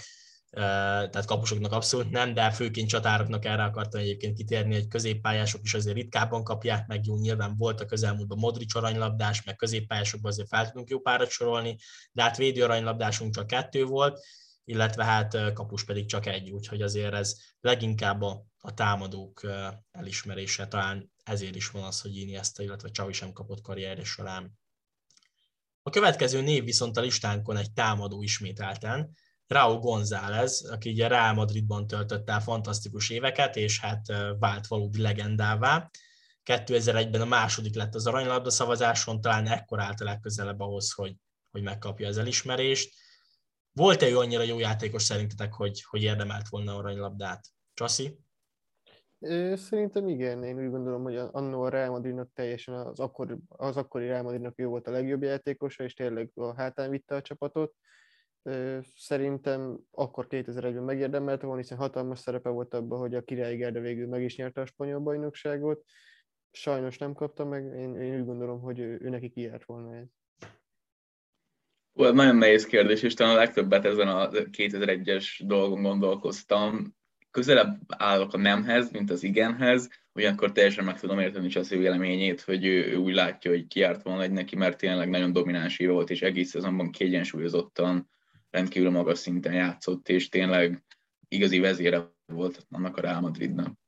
tehát 0.50 1.24
kapusoknak 1.24 1.72
abszolút 1.72 2.10
nem, 2.10 2.34
de 2.34 2.50
főként 2.50 2.88
csatároknak 2.88 3.44
erre 3.44 3.62
akartam 3.62 4.00
egyébként 4.00 4.36
kitérni, 4.36 4.74
hogy 4.74 4.88
középpályások 4.88 5.60
is 5.62 5.74
azért 5.74 5.96
ritkábban 5.96 6.44
kapják 6.44 6.86
meg, 6.86 7.06
jó, 7.06 7.16
nyilván 7.16 7.54
volt 7.56 7.80
a 7.80 7.86
közelmúltban 7.86 8.38
Modric 8.38 8.74
aranylabdás, 8.74 9.42
meg 9.42 9.56
középpályásokban 9.56 10.30
azért 10.30 10.48
fel 10.48 10.66
tudunk 10.66 10.88
jó 10.88 11.00
párat 11.00 11.30
sorolni, 11.30 11.76
de 12.12 12.22
hát 12.22 12.36
védő 12.36 12.62
aranylabdásunk 12.64 13.34
csak 13.34 13.46
kettő 13.46 13.84
volt, 13.84 14.20
illetve 14.64 15.04
hát 15.04 15.52
kapus 15.52 15.84
pedig 15.84 16.06
csak 16.06 16.26
egy, 16.26 16.50
úgyhogy 16.50 16.82
azért 16.82 17.14
ez 17.14 17.36
leginkább 17.60 18.22
a, 18.22 18.44
a 18.60 18.74
támadók 18.74 19.46
elismerése, 19.90 20.68
talán 20.68 21.12
ezért 21.24 21.54
is 21.54 21.70
van 21.70 21.82
az, 21.82 22.00
hogy 22.00 22.16
Iniesta, 22.16 22.62
illetve 22.62 22.90
Csavi 22.90 23.12
sem 23.12 23.32
kapott 23.32 23.60
karrierje 23.60 24.04
során. 24.04 24.58
A 25.82 25.90
következő 25.90 26.40
név 26.40 26.64
viszont 26.64 26.96
a 26.96 27.00
listánkon 27.00 27.56
egy 27.56 27.72
támadó 27.72 28.22
ismételten, 28.22 29.14
Raúl 29.50 29.78
González, 29.78 30.64
aki 30.64 30.90
ugye 30.90 31.08
Real 31.08 31.32
Madridban 31.32 31.86
töltött 31.86 32.28
el 32.28 32.40
fantasztikus 32.40 33.10
éveket, 33.10 33.56
és 33.56 33.80
hát 33.80 34.06
vált 34.38 34.66
valódi 34.66 35.00
legendává. 35.00 35.90
2001-ben 36.44 37.20
a 37.20 37.24
második 37.24 37.74
lett 37.74 37.94
az 37.94 38.06
aranylabda 38.06 38.50
szavazáson, 38.50 39.20
talán 39.20 39.46
ekkor 39.46 39.80
állt 39.80 40.00
a 40.00 40.04
legközelebb 40.04 40.60
ahhoz, 40.60 40.92
hogy, 40.92 41.14
hogy 41.50 41.62
megkapja 41.62 42.08
az 42.08 42.18
elismerést. 42.18 42.94
Volt-e 43.72 44.08
ő 44.08 44.18
annyira 44.18 44.42
jó 44.42 44.58
játékos 44.58 45.02
szerintetek, 45.02 45.52
hogy, 45.52 45.82
hogy 45.82 46.02
érdemelt 46.02 46.48
volna 46.48 46.76
aranylabdát? 46.76 47.46
Csaszi? 47.74 48.18
Szerintem 49.54 50.08
igen, 50.08 50.42
én 50.42 50.64
úgy 50.64 50.70
gondolom, 50.70 51.02
hogy 51.02 51.16
annó 51.16 51.62
a 51.62 51.68
Real 51.68 51.90
Madridnak 51.90 52.32
teljesen 52.32 52.74
az, 52.74 53.00
akkor, 53.00 53.38
az 53.48 53.76
akkori 53.76 54.06
Real 54.06 54.22
Madridnak 54.22 54.58
ő 54.58 54.66
volt 54.66 54.86
a 54.86 54.90
legjobb 54.90 55.22
játékosa, 55.22 55.84
és 55.84 55.94
tényleg 55.94 56.30
a 56.34 56.54
hátán 56.54 56.90
vitte 56.90 57.14
a 57.14 57.22
csapatot. 57.22 57.74
Szerintem 58.96 59.78
akkor 59.90 60.26
2001-ben 60.28 60.82
megérdemelte 60.82 61.46
volna, 61.46 61.60
hiszen 61.60 61.78
hatalmas 61.78 62.18
szerepe 62.18 62.48
volt 62.48 62.74
abban, 62.74 62.98
hogy 62.98 63.14
a 63.14 63.22
Királyi 63.22 63.56
Gerda 63.56 63.80
végül 63.80 64.08
meg 64.08 64.22
is 64.22 64.36
nyerte 64.36 64.60
a 64.60 64.66
spanyol 64.66 65.00
bajnokságot. 65.00 65.84
Sajnos 66.50 66.98
nem 66.98 67.12
kapta 67.12 67.44
meg, 67.44 67.64
én, 67.64 67.96
én 67.96 68.20
úgy 68.20 68.26
gondolom, 68.26 68.60
hogy 68.60 68.78
ő, 68.78 68.98
ő 69.02 69.08
neki 69.08 69.28
kijárt 69.28 69.64
volna 69.64 69.94
ez. 69.94 70.08
Well, 72.00 72.12
nagyon 72.12 72.36
nehéz 72.36 72.66
kérdés, 72.66 73.02
és 73.02 73.14
talán 73.14 73.34
a 73.34 73.38
legtöbbet 73.38 73.84
ezen 73.84 74.08
a 74.08 74.28
2001-es 74.30 75.24
dolgon 75.38 75.82
gondolkoztam. 75.82 76.96
Közelebb 77.30 77.80
állok 77.88 78.32
a 78.32 78.36
nemhez, 78.38 78.90
mint 78.90 79.10
az 79.10 79.22
igenhez, 79.22 79.88
ugyanakkor 80.12 80.52
teljesen 80.52 80.84
meg 80.84 81.00
tudom 81.00 81.18
érteni 81.18 81.46
is 81.46 81.56
az 81.56 81.72
ő 81.72 81.78
véleményét, 81.78 82.40
hogy 82.40 82.64
ő, 82.64 82.86
ő 82.86 82.96
úgy 82.96 83.14
látja, 83.14 83.50
hogy 83.50 83.66
kiárt 83.66 84.02
volna 84.02 84.22
egy 84.22 84.30
neki, 84.30 84.56
mert 84.56 84.78
tényleg 84.78 85.08
nagyon 85.08 85.32
domináns 85.32 85.78
éve 85.78 85.92
volt, 85.92 86.10
és 86.10 86.22
egész 86.22 86.50
szezonban 86.50 86.90
kiegyensúlyozottan 86.90 88.10
rendkívül 88.50 88.90
magas 88.90 89.18
szinten 89.18 89.52
játszott, 89.52 90.08
és 90.08 90.28
tényleg 90.28 90.84
igazi 91.28 91.58
vezére 91.58 92.12
volt 92.26 92.66
annak 92.70 92.96
a 92.96 93.00
Real 93.00 93.20
Madridnak. 93.20 93.78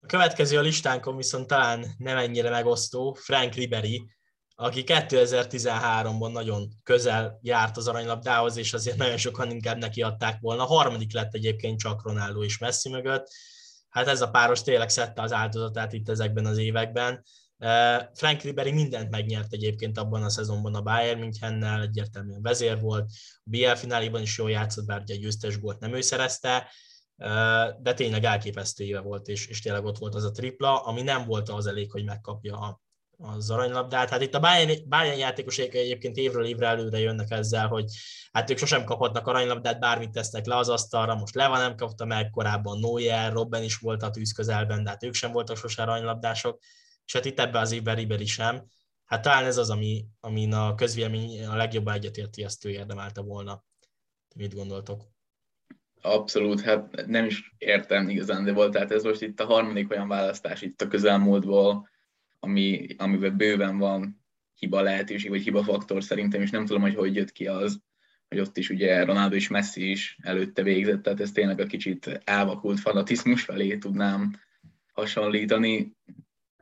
A 0.00 0.06
következő 0.06 0.58
a 0.58 0.60
listánkon 0.60 1.16
viszont 1.16 1.46
talán 1.46 1.84
nem 1.98 2.16
ennyire 2.16 2.50
megosztó, 2.50 3.12
Frank 3.12 3.54
Ribery, 3.54 4.16
aki 4.60 4.84
2013-ban 4.86 6.32
nagyon 6.32 6.68
közel 6.82 7.38
járt 7.42 7.76
az 7.76 7.88
aranylabdához, 7.88 8.56
és 8.56 8.72
azért 8.72 8.96
nagyon 8.96 9.16
sokan 9.16 9.50
inkább 9.50 9.78
neki 9.78 10.02
adták 10.02 10.40
volna. 10.40 10.62
A 10.62 10.66
harmadik 10.66 11.12
lett 11.12 11.34
egyébként 11.34 11.78
csak 11.78 12.02
Ronaldo 12.02 12.42
és 12.42 12.58
Messi 12.58 12.88
mögött. 12.88 13.28
Hát 13.88 14.06
ez 14.06 14.20
a 14.20 14.30
páros 14.30 14.62
tényleg 14.62 14.88
szedte 14.88 15.22
az 15.22 15.32
áldozatát 15.32 15.92
itt 15.92 16.08
ezekben 16.08 16.46
az 16.46 16.58
években. 16.58 17.24
Frank 18.14 18.42
Ribery 18.42 18.72
mindent 18.72 19.10
megnyert 19.10 19.52
egyébként 19.52 19.98
abban 19.98 20.22
a 20.22 20.30
szezonban 20.30 20.74
a 20.74 20.82
Bayern 20.82 21.18
Münchennel, 21.18 21.82
egyértelműen 21.82 22.42
vezér 22.42 22.80
volt, 22.80 23.10
a 23.34 23.40
BL 23.42 23.72
fináliban 23.72 24.22
is 24.22 24.38
jól 24.38 24.50
játszott, 24.50 24.86
bár 24.86 25.00
ugye 25.00 25.16
győztes 25.16 25.60
gólt 25.60 25.80
nem 25.80 25.94
ő 25.94 26.00
szerezte, 26.00 26.70
de 27.78 27.94
tényleg 27.94 28.24
elképesztő 28.24 28.84
éve 28.84 29.00
volt, 29.00 29.28
és, 29.28 29.46
és 29.46 29.60
tényleg 29.60 29.84
ott 29.84 29.98
volt 29.98 30.14
az 30.14 30.24
a 30.24 30.30
tripla, 30.30 30.82
ami 30.84 31.02
nem 31.02 31.26
volt 31.26 31.48
az 31.48 31.66
elég, 31.66 31.90
hogy 31.90 32.04
megkapja 32.04 32.58
a, 32.58 32.80
az 33.18 33.50
aranylabdát. 33.50 34.08
Hát 34.08 34.22
itt 34.22 34.34
a 34.34 34.40
Bayern, 34.40 34.88
Bayern 34.88 35.18
játékosok 35.18 35.74
egyébként 35.74 36.16
évről 36.16 36.44
évre 36.44 36.66
előre 36.66 36.98
jönnek 36.98 37.30
ezzel, 37.30 37.66
hogy 37.66 37.84
hát 38.32 38.50
ők 38.50 38.58
sosem 38.58 38.84
kaphatnak 38.84 39.26
aranylabdát, 39.26 39.80
bármit 39.80 40.10
tesznek 40.10 40.46
le 40.46 40.56
az 40.56 40.68
asztalra, 40.68 41.14
most 41.14 41.34
Leva 41.34 41.58
nem 41.58 41.76
kapta 41.76 42.04
meg, 42.04 42.30
korábban 42.30 42.78
Neuer, 42.78 43.32
Robben 43.32 43.62
is 43.62 43.76
volt 43.76 44.02
a 44.02 44.10
tűz 44.10 44.32
közelben, 44.32 44.84
de 44.84 44.90
hát 44.90 45.04
ők 45.04 45.14
sem 45.14 45.32
voltak 45.32 45.56
sosem 45.56 45.88
aranylabdások 45.88 46.58
és 47.08 47.14
hát 47.14 47.24
itt 47.24 47.38
ebben 47.38 47.62
az 47.62 47.72
évben 47.72 47.94
Ribery 47.94 48.26
sem. 48.26 48.64
Hát 49.04 49.22
talán 49.22 49.44
ez 49.44 49.56
az, 49.56 49.70
ami, 49.70 50.04
amin 50.20 50.52
a 50.52 50.74
közvélemény 50.74 51.46
a 51.46 51.56
legjobban 51.56 51.94
egyetérti, 51.94 52.42
ezt 52.44 52.64
ő 52.64 52.70
érdemelte 52.70 53.20
volna. 53.20 53.64
Mit 54.36 54.54
gondoltok? 54.54 55.02
Abszolút, 56.00 56.60
hát 56.60 57.06
nem 57.06 57.24
is 57.24 57.54
értem 57.58 58.08
igazán, 58.08 58.44
de 58.44 58.52
volt, 58.52 58.72
tehát 58.72 58.90
ez 58.90 59.02
most 59.02 59.22
itt 59.22 59.40
a 59.40 59.46
harmadik 59.46 59.90
olyan 59.90 60.08
választás 60.08 60.62
itt 60.62 60.80
a 60.80 60.88
közelmúltból, 60.88 61.88
ami, 62.40 62.86
amiben 62.96 63.36
bőven 63.36 63.78
van 63.78 64.24
hiba 64.54 64.80
lehetőség, 64.80 65.30
vagy 65.30 65.42
hiba 65.42 65.62
faktor 65.62 66.04
szerintem, 66.04 66.42
és 66.42 66.50
nem 66.50 66.66
tudom, 66.66 66.82
hogy 66.82 66.94
hogy 66.94 67.14
jött 67.14 67.32
ki 67.32 67.46
az, 67.46 67.80
hogy 68.28 68.38
ott 68.38 68.56
is 68.56 68.70
ugye 68.70 69.04
Ronaldo 69.04 69.34
és 69.34 69.48
Messi 69.48 69.90
is 69.90 70.18
előtte 70.22 70.62
végzett, 70.62 71.02
tehát 71.02 71.20
ez 71.20 71.32
tényleg 71.32 71.60
a 71.60 71.66
kicsit 71.66 72.20
elvakult 72.24 72.80
fanatizmus 72.80 73.42
felé 73.42 73.78
tudnám 73.78 74.32
hasonlítani. 74.92 75.96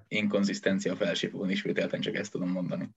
Inkonzisztencia 0.08 0.96
felsőfokon 0.96 1.50
ismételten 1.50 2.00
csak 2.00 2.14
ezt 2.14 2.32
tudom 2.32 2.50
mondani. 2.50 2.90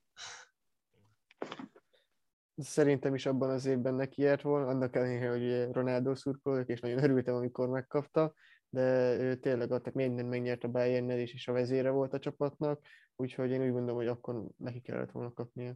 Szerintem 2.56 3.16
is 3.16 3.26
abban 3.26 3.50
az 3.50 3.66
évben 3.66 3.94
neki 3.94 4.22
járt 4.22 4.42
volna, 4.42 4.68
annak 4.68 4.96
ellenére, 4.96 5.30
hogy 5.30 5.74
Ronaldo 5.74 6.16
szurkolók, 6.16 6.68
és 6.68 6.80
nagyon 6.80 7.04
örültem, 7.04 7.36
amikor 7.36 7.70
megkapta, 7.70 8.34
de 8.70 9.16
ő 9.20 9.36
tényleg 9.36 9.72
adtak 9.72 9.94
minden 9.94 10.26
megnyert 10.26 10.64
a 10.64 10.68
bayern 10.68 11.10
is, 11.10 11.34
és 11.34 11.48
a 11.48 11.52
vezére 11.52 11.90
volt 11.90 12.14
a 12.14 12.20
csapatnak, 12.20 12.82
úgyhogy 13.16 13.52
én 13.52 13.62
úgy 13.62 13.72
gondolom, 13.72 13.96
hogy 13.96 14.08
akkor 14.08 14.46
neki 14.58 14.80
kellett 14.82 15.12
volna 15.12 15.34
kapnia. 15.34 15.76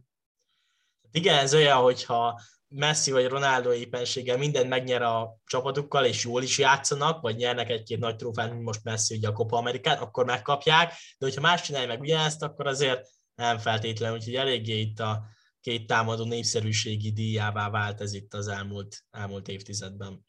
Igen, 1.10 1.38
ez 1.38 1.54
olyan, 1.54 1.82
hogyha 1.82 2.40
Messi 2.68 3.10
vagy 3.10 3.28
Ronaldo 3.28 3.72
éppenséggel 3.72 4.38
mindent 4.38 4.68
megnyer 4.68 5.02
a 5.02 5.38
csapatukkal, 5.44 6.04
és 6.04 6.24
jól 6.24 6.42
is 6.42 6.58
játszanak, 6.58 7.20
vagy 7.20 7.36
nyernek 7.36 7.70
egy-két 7.70 7.98
nagy 7.98 8.16
trófát, 8.16 8.50
mint 8.50 8.64
most 8.64 8.84
Messi 8.84 9.16
ugye 9.16 9.28
a 9.28 9.32
Copa 9.32 9.56
Amerikát, 9.56 10.00
akkor 10.00 10.24
megkapják, 10.24 10.88
de 10.88 11.26
hogyha 11.26 11.40
más 11.40 11.62
csinálja 11.62 11.88
meg 11.88 12.00
ugyanezt, 12.00 12.42
akkor 12.42 12.66
azért 12.66 13.08
nem 13.34 13.58
feltétlenül, 13.58 14.16
úgyhogy 14.16 14.34
eléggé 14.34 14.80
itt 14.80 15.00
a 15.00 15.24
két 15.60 15.86
támadó 15.86 16.24
népszerűségi 16.24 17.12
díjává 17.12 17.70
vált 17.70 18.00
ez 18.00 18.12
itt 18.12 18.34
az 18.34 18.48
elmúlt, 18.48 18.96
elmúlt 19.10 19.48
évtizedben. 19.48 20.26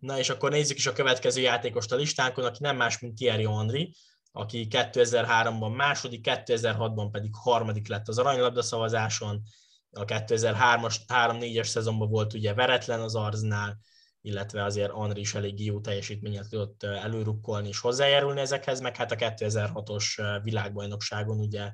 Na 0.00 0.18
és 0.18 0.30
akkor 0.30 0.50
nézzük 0.50 0.76
is 0.76 0.86
a 0.86 0.92
következő 0.92 1.40
játékost 1.40 1.92
a 1.92 1.96
listánkon, 1.96 2.44
aki 2.44 2.58
nem 2.60 2.76
más, 2.76 2.98
mint 2.98 3.14
Thierry 3.14 3.46
Henry, 3.46 3.94
aki 4.32 4.66
2003-ban 4.70 5.76
második, 5.76 6.26
2006-ban 6.28 7.08
pedig 7.12 7.30
harmadik 7.34 7.88
lett 7.88 8.08
az 8.08 8.18
aranylabda 8.18 8.62
szavazáson, 8.62 9.42
a 9.90 10.04
2003-as, 10.04 10.96
3-4-es 11.08 11.66
szezonban 11.66 12.08
volt 12.08 12.32
ugye 12.32 12.54
veretlen 12.54 13.00
az 13.00 13.14
Arznál, 13.14 13.78
illetve 14.20 14.64
azért 14.64 14.90
Andri 14.90 15.20
is 15.20 15.34
elég 15.34 15.64
jó 15.64 15.80
teljesítményet 15.80 16.48
tudott 16.48 16.82
előrukkolni 16.82 17.68
és 17.68 17.80
hozzájárulni 17.80 18.40
ezekhez, 18.40 18.80
meg 18.80 18.96
hát 18.96 19.12
a 19.12 19.16
2006-os 19.16 20.38
világbajnokságon 20.42 21.38
ugye 21.38 21.72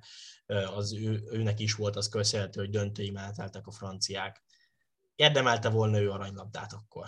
az 0.75 0.95
ő, 0.95 1.23
őnek 1.31 1.61
is 1.61 1.75
volt 1.75 1.97
az 1.97 2.09
köszönhető, 2.09 2.61
hogy 2.61 2.71
döntői 2.71 3.11
meneteltek 3.11 3.67
a 3.67 3.71
franciák. 3.71 4.43
Érdemelte 5.15 5.69
volna 5.69 6.01
ő 6.01 6.11
aranylabdát 6.11 6.73
akkor? 6.73 7.07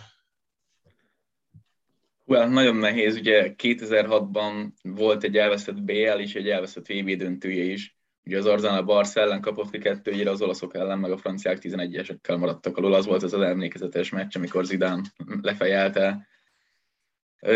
Well, 2.28 2.49
nagyon 2.49 2.76
nehéz, 2.76 3.16
ugye 3.16 3.54
2006-ban 3.56 4.70
volt 4.82 5.25
egy 5.25 5.37
elveszett 5.37 5.82
BL 5.82 6.18
is, 6.18 6.35
egy 6.35 6.49
elveszett 6.49 6.87
VB 6.87 7.11
döntője 7.11 7.64
is. 7.64 7.97
Ugye 8.25 8.38
az 8.38 8.47
Arzana 8.47 8.82
Barsz 8.82 9.16
ellen 9.16 9.40
kapott 9.40 9.70
ki 9.70 9.78
kettőjére, 9.78 10.30
az 10.30 10.42
olaszok 10.42 10.75
ellen, 10.75 10.99
meg 10.99 11.11
a 11.11 11.16
franciák 11.16 11.58
11-esekkel 11.61 12.38
maradtak 12.38 12.76
alul. 12.76 12.94
Az 12.94 13.06
volt 13.06 13.23
az 13.23 13.35
az 13.35 13.40
emlékezetes 13.40 14.11
meccs, 14.11 14.37
amikor 14.37 14.64
Zidane 14.64 15.02
lefejelte 15.40 16.28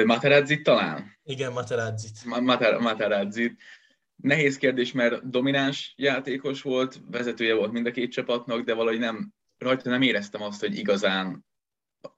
Materazzi 0.04 0.60
talán? 0.60 1.18
Igen, 1.22 1.52
Materazzit. 1.52 2.24
Mater- 2.24 2.80
Materazzit. 2.80 3.60
Nehéz 4.16 4.56
kérdés, 4.56 4.92
mert 4.92 5.30
domináns 5.30 5.94
játékos 5.96 6.62
volt, 6.62 7.00
vezetője 7.10 7.54
volt 7.54 7.72
mind 7.72 7.86
a 7.86 7.90
két 7.90 8.12
csapatnak, 8.12 8.64
de 8.64 8.74
valahogy 8.74 8.98
nem, 8.98 9.32
rajta 9.58 9.90
nem 9.90 10.02
éreztem 10.02 10.42
azt, 10.42 10.60
hogy 10.60 10.78
igazán 10.78 11.44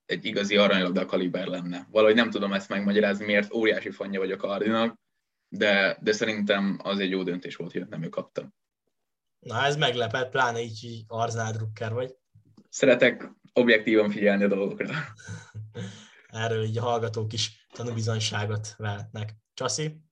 egy 0.07 0.25
igazi 0.25 0.57
aranylabda 0.57 1.07
kaliber 1.07 1.47
lenne. 1.47 1.87
Valahogy 1.91 2.15
nem 2.15 2.31
tudom 2.31 2.53
ezt 2.53 2.69
megmagyarázni, 2.69 3.25
miért 3.25 3.55
óriási 3.55 3.91
fanja 3.91 4.21
vagyok 4.21 4.43
Ardinak, 4.43 4.99
de, 5.49 5.99
de 6.01 6.13
szerintem 6.13 6.79
az 6.83 6.99
egy 6.99 7.11
jó 7.11 7.23
döntés 7.23 7.57
volt, 7.57 7.73
hogy 7.73 7.89
nem 7.89 8.03
ő 8.03 8.09
kapta. 8.09 8.53
Na 9.39 9.65
ez 9.65 9.77
meglepett, 9.77 10.31
pláne 10.31 10.61
így, 10.61 10.85
így 10.85 11.05
Arznál 11.07 11.53
Drucker 11.53 11.93
vagy. 11.93 12.15
Szeretek 12.69 13.31
objektívan 13.53 14.11
figyelni 14.11 14.45
a 14.45 14.49
dolgokra. 14.49 14.89
Erről 16.27 16.65
így 16.65 16.79
a 16.79 16.83
hallgatók 16.83 17.33
is 17.33 17.67
tanúbizonyságot 17.73 18.75
vehetnek. 18.77 19.35
Csasi? 19.55 20.03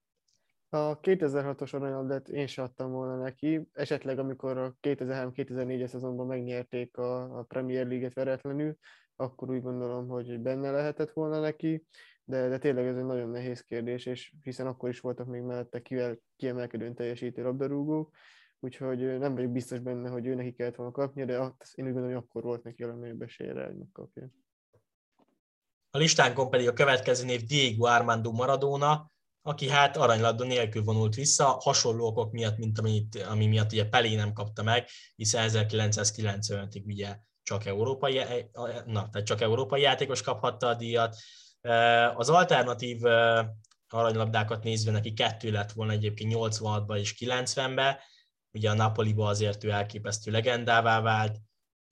A 0.68 1.00
2006-os 1.00 1.74
aranylabdát 1.74 2.28
én 2.28 2.46
sem 2.46 2.64
adtam 2.64 2.90
volna 2.90 3.22
neki, 3.22 3.68
esetleg 3.72 4.18
amikor 4.18 4.58
a 4.58 4.74
2003-2004-es 4.82 5.86
szezonban 5.86 6.26
megnyerték 6.26 6.96
a, 6.96 7.38
a 7.38 7.42
Premier 7.42 7.87
League-et 7.87 8.14
veretlenül, 8.14 8.76
akkor 9.22 9.50
úgy 9.50 9.62
gondolom, 9.62 10.08
hogy 10.08 10.40
benne 10.40 10.70
lehetett 10.70 11.11
volna 11.11 11.40
neki, 11.40 11.87
de, 12.24 12.48
de 12.48 12.58
tényleg 12.58 12.87
ez 12.87 12.96
egy 12.96 13.04
nagyon 13.04 13.28
nehéz 13.28 13.61
kérdés, 13.61 14.06
és 14.06 14.32
hiszen 14.42 14.66
akkor 14.66 14.88
is 14.88 15.00
voltak 15.00 15.26
még 15.26 15.42
mellette 15.42 15.82
kivel, 15.82 16.18
kiemelkedően 16.37 16.94
teljesítő 16.94 17.42
labdarúgók, 17.42 18.14
úgyhogy 18.61 19.18
nem 19.18 19.35
vagyok 19.35 19.52
biztos 19.52 19.78
benne, 19.78 20.08
hogy 20.08 20.26
ő 20.26 20.35
neki 20.35 20.52
kellett 20.52 20.74
volna 20.74 20.92
kapnia, 20.92 21.24
de 21.24 21.32
én 21.32 21.87
úgy 21.87 21.92
gondolom, 21.92 22.06
hogy 22.06 22.24
akkor 22.28 22.42
volt 22.42 22.62
neki 22.62 22.82
a 22.82 22.87
legnagyobb 22.87 23.22
esélye, 23.22 23.64
hogy 23.64 23.76
megkapja. 23.76 24.28
A 25.90 25.98
listánkon 25.98 26.50
pedig 26.50 26.68
a 26.68 26.72
következő 26.72 27.24
név 27.24 27.42
Diego 27.42 27.87
Armando 27.87 28.32
Maradona, 28.32 29.11
aki 29.42 29.68
hát 29.68 29.96
aranylabda 29.96 30.44
nélkül 30.44 30.82
vonult 30.82 31.14
vissza, 31.14 31.44
hasonló 31.44 32.06
okok 32.06 32.32
miatt, 32.32 32.58
mint 32.58 32.78
amit, 32.78 33.16
ami 33.16 33.46
miatt 33.46 33.72
ugye 33.72 33.88
Pelé 33.88 34.14
nem 34.14 34.32
kapta 34.32 34.62
meg, 34.62 34.88
hiszen 35.16 35.48
1995-ig 35.52 36.85
ugye 36.85 37.16
csak 37.42 37.66
európai, 37.66 38.20
na, 38.87 39.09
tehát 39.11 39.26
csak 39.26 39.40
európai 39.40 39.81
játékos 39.81 40.22
kaphatta 40.22 40.66
a 40.66 40.74
díjat. 40.74 41.16
Az 42.14 42.28
alternatív 42.28 43.00
aranylabdákat 43.88 44.62
nézve 44.62 44.90
neki 44.90 45.12
kettő 45.12 45.50
lett 45.50 45.72
volna 45.72 45.92
egyébként 45.92 46.33
86-ban 46.37 46.98
és 46.98 47.14
90-ben, 47.18 47.96
ugye 48.50 48.70
a 48.70 48.74
Napoliba 48.74 49.26
azért 49.26 49.64
ő 49.64 49.70
elképesztő 49.70 50.31
legendává 50.31 51.00
vált, 51.00 51.40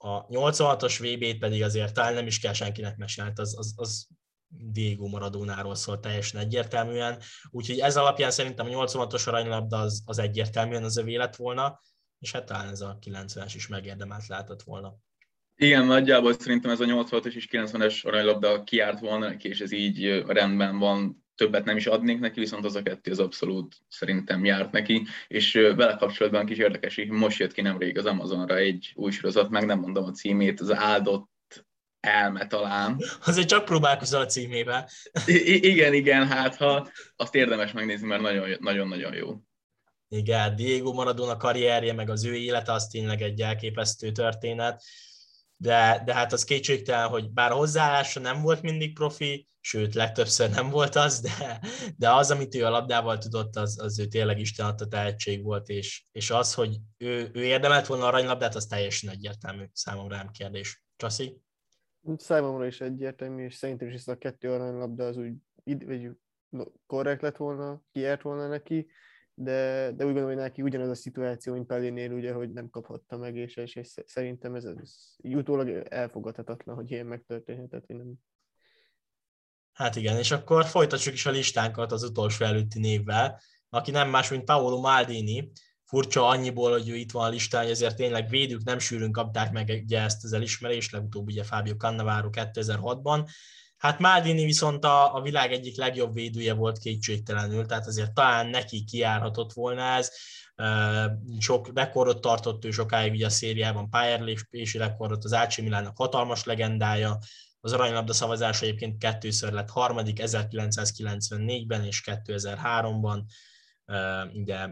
a 0.03 0.27
86-os 0.27 0.97
VB-t 0.99 1.39
pedig 1.39 1.63
azért 1.63 1.95
talán 1.95 2.15
nem 2.15 2.27
is 2.27 2.39
kell 2.39 2.53
senkinek 2.53 2.97
mesélni, 2.97 3.33
az, 3.35 3.59
az, 3.59 3.73
az 3.77 4.07
Diego 4.47 5.07
Maradónáról 5.07 5.75
szól 5.75 6.01
teljesen 6.01 6.41
egyértelműen, 6.41 7.21
úgyhogy 7.51 7.79
ez 7.79 7.97
alapján 7.97 8.31
szerintem 8.31 8.67
a 8.67 8.69
86-os 8.69 9.29
aranylabda 9.29 9.79
az, 9.79 10.03
az 10.07 10.19
egyértelműen 10.19 10.85
az 10.85 10.97
övé 10.97 11.17
lett 11.17 11.37
volna, 11.37 11.81
és 12.19 12.33
hát 12.33 12.45
talán 12.45 12.69
ez 12.69 12.81
a 12.81 12.99
90-es 13.07 13.53
is 13.55 13.69
megérdemelt 13.69 14.27
lehetett 14.27 14.63
volna. 14.63 14.97
Igen, 15.63 15.87
nagyjából 15.87 16.33
szerintem 16.39 16.71
ez 16.71 16.81
a 16.81 16.85
86-os 16.85 17.35
és 17.35 17.49
90-es 17.51 18.07
aranylabda 18.07 18.63
kiárt 18.65 19.01
volna 19.01 19.29
neki, 19.29 19.49
és 19.49 19.61
ez 19.61 19.73
így 19.73 20.23
rendben 20.27 20.79
van, 20.79 21.25
többet 21.35 21.65
nem 21.65 21.77
is 21.77 21.87
adnék 21.87 22.19
neki, 22.19 22.41
viszont 22.41 22.65
az 22.65 22.75
a 22.75 22.83
kettő 22.83 23.11
az 23.11 23.19
abszolút 23.19 23.77
szerintem 23.89 24.45
járt 24.45 24.73
neki, 24.73 25.07
és 25.29 25.53
vele 25.53 25.97
kapcsolatban 25.97 26.47
kis 26.47 26.59
érdekes, 26.59 26.95
hogy 26.95 27.09
most 27.09 27.39
jött 27.39 27.53
ki 27.53 27.61
nemrég 27.61 27.99
az 27.99 28.07
Amazonra 28.07 28.57
egy 28.57 28.93
új 28.95 29.11
sorozat, 29.11 29.51
meg 29.51 29.67
nem 29.67 29.79
mondom 29.79 30.05
a 30.05 30.11
címét, 30.11 30.61
az 30.61 30.73
áldott 30.73 31.65
elme 32.01 32.47
talán. 32.47 32.97
Azért 33.25 33.49
csak 33.49 33.65
próbálkozol 33.65 34.21
a 34.21 34.27
címével. 34.27 34.89
I- 35.27 35.69
igen, 35.69 35.95
igen, 35.95 36.27
hát 36.27 36.57
ha 36.57 36.89
azt 37.17 37.35
érdemes 37.35 37.73
megnézni, 37.73 38.07
mert 38.07 38.23
nagyon-nagyon 38.61 39.15
jó. 39.15 39.37
Igen, 40.09 40.57
Diego 40.57 40.93
Maradona 40.93 41.37
karrierje, 41.37 41.93
meg 41.93 42.11
az 42.11 42.25
ő 42.25 42.35
élete, 42.35 42.73
az 42.73 42.87
tényleg 42.87 43.23
egy 43.23 43.41
elképesztő 43.41 44.13
történet 44.13 44.83
de, 45.63 46.03
de 46.05 46.15
hát 46.15 46.33
az 46.33 46.45
kétségtelen, 46.45 47.09
hogy 47.09 47.31
bár 47.31 47.51
hozzáállása 47.51 48.21
nem 48.21 48.43
volt 48.43 48.63
mindig 48.63 48.95
profi, 48.95 49.49
sőt, 49.61 49.95
legtöbbször 49.95 50.51
nem 50.51 50.71
volt 50.71 50.95
az, 50.95 51.21
de, 51.21 51.61
de 51.97 52.13
az, 52.13 52.31
amit 52.31 52.55
ő 52.55 52.65
a 52.65 52.71
labdával 52.71 53.19
tudott, 53.19 53.57
az, 53.57 53.81
az 53.81 53.99
ő 53.99 54.07
tényleg 54.07 54.39
Isten 54.39 54.67
adta 54.67 54.87
tehetség 54.87 55.43
volt, 55.45 55.69
és, 55.69 56.07
és 56.13 56.31
az, 56.31 56.55
hogy 56.55 56.77
ő, 56.97 57.31
ő 57.33 57.45
érdemelt 57.45 57.87
volna 57.87 58.07
arranylabdát, 58.07 58.55
az 58.55 58.67
teljesen 58.67 59.11
egyértelmű 59.11 59.65
számomra 59.73 60.17
nem 60.17 60.31
kérdés. 60.31 60.85
Csaszi? 60.97 61.41
Számomra 62.17 62.67
is 62.67 62.81
egyértelmű, 62.81 63.45
és 63.45 63.55
szerintem 63.55 63.89
is 63.89 63.95
ez 63.95 64.09
a 64.09 64.19
kettő 64.19 64.53
aranylabda 64.53 65.07
az 65.07 65.17
úgy 65.17 65.35
vagy 65.87 66.11
korrekt 66.87 67.23
lett 67.23 67.37
volna, 67.37 67.83
kiért 67.93 68.23
volna 68.23 68.49
neki, 68.49 68.87
de, 69.43 69.91
de 69.97 70.05
úgy 70.05 70.13
gondolom, 70.13 70.29
hogy 70.29 70.37
neki 70.37 70.63
ugyanaz 70.63 70.89
a 70.89 70.95
szituáció, 70.95 71.53
mint 71.53 71.67
Pelénél, 71.67 72.13
ugye, 72.13 72.33
hogy 72.33 72.53
nem 72.53 72.71
kaphatta 72.71 73.17
meg, 73.17 73.37
és, 73.37 73.57
és, 73.57 73.81
szerintem 74.07 74.55
ez, 74.55 74.65
ez 74.65 74.95
utólag 75.17 75.69
elfogadhatatlan, 75.89 76.77
hogy 76.77 76.91
ilyen 76.91 77.07
megtörténhetett, 77.07 77.87
hogy 77.87 77.97
nem. 77.97 78.13
Hát 79.73 79.97
igen, 79.97 80.17
és 80.17 80.31
akkor 80.31 80.65
folytassuk 80.65 81.13
is 81.13 81.27
a 81.27 81.31
listánkat 81.31 81.93
az 81.93 82.03
utolsó 82.03 82.45
előtti 82.45 82.79
névvel, 82.79 83.41
aki 83.69 83.91
nem 83.91 84.11
más, 84.11 84.31
mint 84.31 84.45
Paolo 84.45 84.81
Maldini, 84.81 85.53
furcsa 85.85 86.27
annyiból, 86.27 86.71
hogy 86.71 86.89
ő 86.89 86.95
itt 86.95 87.11
van 87.11 87.25
a 87.25 87.29
listán, 87.29 87.63
hogy 87.63 87.71
ezért 87.71 87.97
tényleg 87.97 88.29
védők 88.29 88.63
nem 88.63 88.79
sűrűn 88.79 89.13
kapták 89.13 89.53
meg 89.53 89.81
ugye 89.83 90.01
ezt 90.01 90.25
az 90.25 90.33
elismerést, 90.33 90.93
legutóbb 90.93 91.27
ugye 91.27 91.45
Fábio 91.45 91.77
Cannavaro 91.77 92.29
2006-ban, 92.33 93.31
Hát 93.81 93.99
Maldini 93.99 94.45
viszont 94.45 94.85
a, 94.85 95.15
a 95.15 95.21
világ 95.21 95.53
egyik 95.53 95.77
legjobb 95.77 96.15
védője 96.15 96.55
volt 96.55 96.79
kétségtelenül, 96.79 97.67
tehát 97.67 97.87
azért 97.87 98.13
talán 98.13 98.47
neki 98.47 98.85
kiárhatott 98.85 99.53
volna 99.53 99.83
ez. 99.83 100.13
Sok 101.39 101.71
rekordot 101.75 102.21
tartott 102.21 102.65
ő 102.65 102.71
sokáig 102.71 103.13
ugye 103.13 103.27
a 103.27 103.31
szériában, 103.31 103.91
pályárlépési 103.91 104.79
rekordot, 104.79 105.25
az 105.25 105.33
AC 105.33 105.59
Milánnak 105.59 105.97
hatalmas 105.97 106.45
legendája, 106.45 107.19
az 107.61 107.73
aranylabda 107.73 108.13
szavazás 108.13 108.63
egyébként 108.63 108.99
kettőször 108.99 109.53
lett 109.53 109.71
harmadik, 109.71 110.19
1994-ben 110.23 111.85
és 111.85 112.03
2003-ban. 112.05 113.21
ugye 114.33 114.69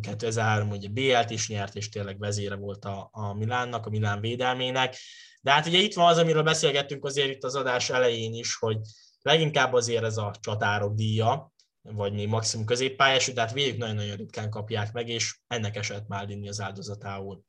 2003 0.00 0.70
ugye 0.70 0.88
BL-t 0.88 1.30
is 1.30 1.48
nyert, 1.48 1.74
és 1.74 1.88
tényleg 1.88 2.18
vezére 2.18 2.54
volt 2.54 2.84
a, 2.84 3.08
a 3.12 3.34
Milánnak, 3.34 3.86
a 3.86 3.90
Milán 3.90 4.20
védelmének. 4.20 4.96
De 5.42 5.50
hát 5.50 5.66
ugye 5.66 5.78
itt 5.78 5.94
van 5.94 6.08
az, 6.08 6.18
amiről 6.18 6.42
beszélgettünk 6.42 7.04
azért 7.04 7.30
itt 7.30 7.44
az 7.44 7.54
adás 7.54 7.90
elején 7.90 8.34
is, 8.34 8.56
hogy 8.56 8.76
leginkább 9.22 9.72
azért 9.72 10.04
ez 10.04 10.16
a 10.16 10.34
csatárok 10.40 10.94
díja, 10.94 11.52
vagy 11.82 12.12
még 12.12 12.28
maximum 12.28 12.66
középpályás, 12.66 13.32
de 13.32 13.40
hát 13.40 13.52
végig 13.52 13.78
nagyon-nagyon 13.78 14.16
ritkán 14.16 14.50
kapják 14.50 14.92
meg, 14.92 15.08
és 15.08 15.38
ennek 15.46 15.76
esett 15.76 16.06
inni 16.26 16.48
az 16.48 16.60
áldozatául. 16.60 17.44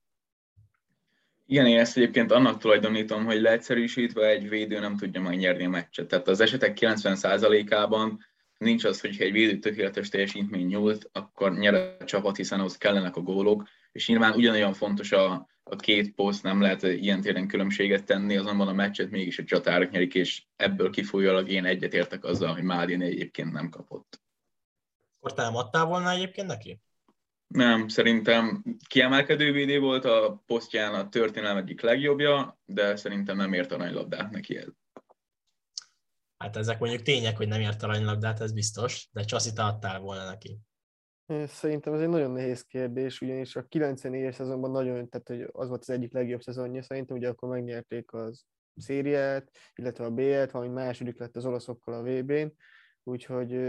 Igen, 1.46 1.66
én 1.66 1.80
ezt 1.80 1.98
egyébként 1.98 2.32
annak 2.32 2.58
tulajdonítom, 2.58 3.26
hogy 3.26 3.42
leegyszerűsítve 3.42 4.28
egy 4.28 4.50
védő 4.50 4.80
nem 4.80 4.98
tudja 4.98 5.22
megnyerni 5.22 5.66
a 5.66 5.70
meccset. 5.70 6.08
Tehát 6.08 6.28
az 6.28 6.40
esetek 6.40 6.78
90%-ában 6.82 8.20
nincs 8.58 8.84
az, 8.84 9.02
hogy 9.02 9.22
egy 9.22 9.32
védő 9.32 9.60
tökéletes 9.60 10.10
teljesítmény 10.10 10.66
nyújt, 10.66 11.10
akkor 11.12 11.58
nyer 11.58 11.74
a 11.74 12.06
csapat, 12.06 12.36
hiszen 12.36 12.60
ahhoz 12.60 12.78
kellenek 12.78 13.16
a 13.16 13.22
gólok, 13.22 13.68
és 13.92 14.08
nyilván 14.08 14.34
ugyanolyan 14.34 14.74
fontos 14.74 15.12
a, 15.12 15.48
a 15.63 15.76
két 15.76 16.13
poszt, 16.13 16.43
nem 16.43 16.62
lehet 16.62 16.82
ilyen 16.82 17.21
téren 17.21 17.47
különbséget 17.47 18.06
tenni, 18.06 18.38
azonban 18.38 18.67
a 18.67 18.73
meccset 18.73 19.10
mégis 19.10 19.39
a 19.39 19.43
csatárok 19.43 19.91
nyerik, 19.91 20.13
és 20.13 20.43
ebből 20.56 20.89
kifolyólag 20.89 21.49
én 21.49 21.65
egyetértek 21.65 22.23
azzal, 22.23 22.54
hogy 22.54 22.63
Mádin 22.63 23.02
egyébként 23.02 23.52
nem 23.52 23.69
kapott. 23.69 24.21
Akkor 25.17 25.34
támadtál 25.34 25.86
volna 25.86 26.12
egyébként 26.12 26.47
neki? 26.47 26.82
Nem, 27.47 27.88
szerintem 27.88 28.63
kiemelkedő 28.88 29.52
védő 29.52 29.80
volt 29.80 30.06
a 30.06 30.43
posztján 30.45 30.93
a 30.93 31.10
történelem 31.10 31.58
egyik 31.58 31.82
legjobbja, 31.82 32.60
de 32.65 32.95
szerintem 32.95 33.38
nem 33.38 33.54
ért 33.54 33.71
aranylabdát 33.71 34.32
neki 34.32 34.58
ez. 34.58 34.71
Hát 36.38 36.56
ezek 36.56 36.80
mondjuk 36.80 37.02
tények, 37.02 37.38
hogy 37.38 37.47
nem 37.47 37.62
ért 37.62 37.84
aranylabdát, 37.84 38.39
ez 38.39 38.54
biztos, 38.54 39.08
de 39.12 39.23
Csasi, 39.23 39.54
te 39.54 39.63
adtál 39.63 39.99
volna 39.99 40.26
neki. 40.26 40.60
Szerintem 41.46 41.93
ez 41.93 42.02
egy 42.02 42.10
nagyon 42.10 42.32
nehéz 42.32 42.62
kérdés, 42.62 43.22
ugyanis 43.22 43.56
a 43.56 43.67
94-es 43.67 44.34
szezonban 44.34 44.72
nagyon, 44.72 45.10
tehát 45.10 45.28
hogy 45.28 45.50
az 45.52 45.67
volt 45.67 45.82
az 45.82 45.89
egyik 45.89 46.13
legjobb 46.13 46.41
szezonja, 46.41 46.82
szerintem 46.82 47.17
ugye 47.17 47.30
akkor 47.30 47.50
megnyerték 47.50 48.13
az 48.13 48.46
szériát, 48.76 49.52
illetve 49.76 50.06
a 50.06 50.12
B-et, 50.12 50.52
valamint 50.52 50.78
második 50.78 51.19
lett 51.19 51.36
az 51.36 51.46
olaszokkal 51.46 51.93
a 51.93 52.04
VB-n, 52.04 52.48
úgyhogy 53.04 53.60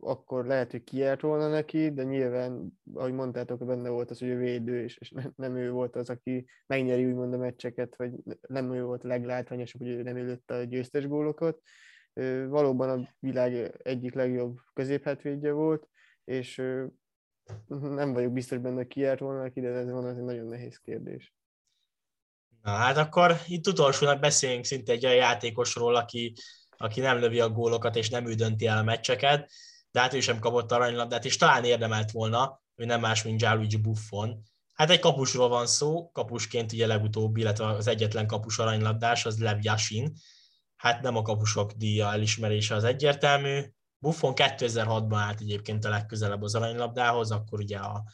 akkor 0.00 0.46
lehet, 0.46 0.70
hogy 0.70 0.84
kijárt 0.84 1.20
volna 1.20 1.48
neki, 1.48 1.92
de 1.92 2.02
nyilván, 2.02 2.80
ahogy 2.94 3.12
mondtátok, 3.12 3.66
benne 3.66 3.88
volt 3.88 4.10
az, 4.10 4.18
hogy 4.18 4.28
ő 4.28 4.38
védő, 4.38 4.82
és, 4.82 4.98
és 4.98 5.14
nem 5.36 5.56
ő 5.56 5.70
volt 5.70 5.96
az, 5.96 6.10
aki 6.10 6.46
megnyeri 6.66 7.06
úgymond 7.06 7.34
a 7.34 7.38
meccseket, 7.38 7.96
vagy 7.96 8.12
nem 8.48 8.74
ő 8.74 8.82
volt 8.82 9.04
a 9.04 9.08
leglátványosabb, 9.08 9.80
hogy 9.80 9.90
ő 9.90 10.02
nem 10.02 10.16
ülött 10.16 10.50
a 10.50 10.62
győztes 10.62 11.06
gólokat. 11.06 11.60
Valóban 12.48 12.88
a 12.88 13.08
világ 13.18 13.74
egyik 13.82 14.14
legjobb 14.14 14.58
középhátvédje 14.72 15.52
volt, 15.52 15.88
és 16.24 16.62
nem 17.80 18.12
vagyok 18.12 18.32
biztos 18.32 18.58
benne, 18.58 18.76
hogy 18.76 18.86
kijárt 18.86 19.20
volna 19.20 19.42
neki, 19.42 19.60
de 19.60 19.68
ez 19.68 19.90
van, 19.90 20.08
ez 20.08 20.16
egy 20.16 20.22
nagyon 20.22 20.46
nehéz 20.46 20.80
kérdés. 20.84 21.34
Na 22.62 22.70
hát 22.70 22.96
akkor 22.96 23.36
itt 23.46 23.66
utolsónak 23.66 24.20
beszéljünk 24.20 24.64
szinte 24.64 24.92
egy 24.92 25.04
olyan 25.04 25.16
játékosról, 25.16 25.96
aki 25.96 26.34
aki 26.80 27.00
nem 27.00 27.18
lövi 27.18 27.40
a 27.40 27.48
gólokat, 27.48 27.96
és 27.96 28.08
nem 28.08 28.26
ő 28.26 28.34
dönti 28.34 28.66
el 28.66 28.78
a 28.78 28.82
meccseket, 28.82 29.50
de 29.90 30.00
hát 30.00 30.14
ő 30.14 30.20
sem 30.20 30.38
kapott 30.38 30.72
aranylabdát, 30.72 31.24
és 31.24 31.36
talán 31.36 31.64
érdemelt 31.64 32.10
volna, 32.10 32.62
hogy 32.76 32.86
nem 32.86 33.00
más, 33.00 33.22
mint 33.22 33.38
Gianluigi 33.38 33.76
Buffon. 33.76 34.42
Hát 34.74 34.90
egy 34.90 34.98
kapusról 34.98 35.48
van 35.48 35.66
szó, 35.66 36.10
kapusként 36.10 36.72
ugye 36.72 36.86
legutóbb, 36.86 37.36
illetve 37.36 37.66
az 37.66 37.86
egyetlen 37.86 38.26
kapus 38.26 38.58
aranylabdás, 38.58 39.26
az 39.26 39.38
Lev 39.38 39.58
Yashin. 39.60 40.12
Hát 40.76 41.02
nem 41.02 41.16
a 41.16 41.22
kapusok 41.22 41.72
díja 41.72 42.12
elismerése 42.12 42.74
az 42.74 42.84
egyértelmű. 42.84 43.60
Buffon 44.02 44.32
2006-ban 44.36 45.16
állt 45.16 45.40
egyébként 45.40 45.84
a 45.84 45.88
legközelebb 45.88 46.42
az 46.42 46.54
aranylabdához, 46.54 47.30
akkor 47.30 47.60
ugye 47.60 47.78
a 47.78 48.04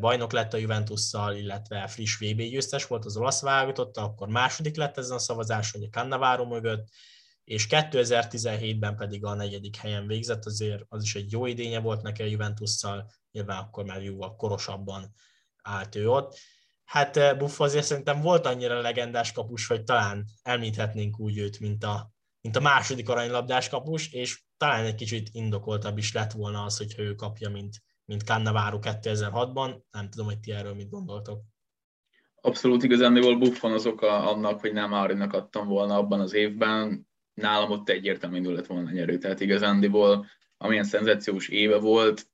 bajnok 0.00 0.32
lett 0.32 0.52
a 0.52 0.56
Juventusszal, 0.56 1.34
illetve 1.34 1.86
friss 1.86 2.18
VB 2.18 2.42
győztes 2.42 2.86
volt 2.86 3.04
az 3.04 3.16
olasz 3.16 3.40
válogatott, 3.40 3.96
akkor 3.96 4.28
második 4.28 4.76
lett 4.76 4.98
ezen 4.98 5.16
a 5.16 5.18
szavazáson, 5.18 5.82
a 5.82 5.88
Cannavaro 5.88 6.46
mögött, 6.46 6.88
és 7.44 7.66
2017-ben 7.70 8.96
pedig 8.96 9.24
a 9.24 9.34
negyedik 9.34 9.76
helyen 9.76 10.06
végzett, 10.06 10.44
azért 10.44 10.84
az 10.88 11.02
is 11.02 11.14
egy 11.14 11.32
jó 11.32 11.46
idénye 11.46 11.80
volt 11.80 12.02
neki 12.02 12.22
a 12.22 12.26
Juventusszal, 12.26 13.10
nyilván 13.32 13.58
akkor 13.58 13.84
már 13.84 14.02
jóval 14.02 14.36
korosabban 14.36 15.14
állt 15.62 15.94
ő 15.94 16.10
ott. 16.10 16.38
Hát 16.84 17.38
Buff 17.38 17.60
azért 17.60 17.84
szerintem 17.84 18.20
volt 18.20 18.46
annyira 18.46 18.80
legendás 18.80 19.32
kapus, 19.32 19.66
hogy 19.66 19.84
talán 19.84 20.24
említhetnénk 20.42 21.18
úgy 21.18 21.38
őt, 21.38 21.60
mint 21.60 21.84
a, 21.84 22.13
mint 22.44 22.56
a 22.56 22.60
második 22.60 23.08
aranylabdás 23.08 23.68
kapus, 23.68 24.12
és 24.12 24.42
talán 24.56 24.84
egy 24.84 24.94
kicsit 24.94 25.28
indokoltabb 25.32 25.98
is 25.98 26.12
lett 26.12 26.32
volna 26.32 26.64
az, 26.64 26.76
hogy 26.76 26.94
ő 26.98 27.14
kapja, 27.14 27.48
mint, 27.48 27.82
mint 28.04 28.22
Cannavaro 28.22 28.78
2006-ban. 28.82 29.80
Nem 29.90 30.10
tudom, 30.10 30.26
hogy 30.26 30.40
ti 30.40 30.52
erről 30.52 30.74
mit 30.74 30.90
gondoltok. 30.90 31.42
Abszolút 32.40 32.82
igazán, 32.82 33.38
Buffon 33.38 33.72
az 33.72 33.86
oka 33.86 34.30
annak, 34.30 34.60
hogy 34.60 34.72
nem 34.72 34.94
Árinak 34.94 35.32
adtam 35.32 35.66
volna 35.66 35.96
abban 35.96 36.20
az 36.20 36.32
évben 36.32 37.08
nálam 37.34 37.70
ott 37.70 37.88
egyértelműen 37.88 38.52
lett 38.52 38.66
volna 38.66 38.90
nyerő. 38.90 39.18
Tehát 39.18 39.40
igazándiból, 39.40 40.26
amilyen 40.56 40.84
szenzációs 40.84 41.48
éve 41.48 41.78
volt, 41.78 42.28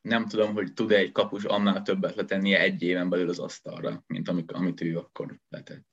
nem 0.00 0.28
tudom, 0.28 0.52
hogy 0.54 0.72
tud-e 0.72 0.96
egy 0.96 1.12
kapus 1.12 1.44
annál 1.44 1.82
többet 1.82 2.14
letennie 2.14 2.60
egy 2.60 2.82
éven 2.82 3.08
belül 3.08 3.28
az 3.28 3.38
asztalra, 3.38 4.04
mint 4.06 4.28
amit, 4.28 4.52
amit 4.52 4.80
ő 4.80 4.98
akkor 4.98 5.40
letett. 5.48 5.84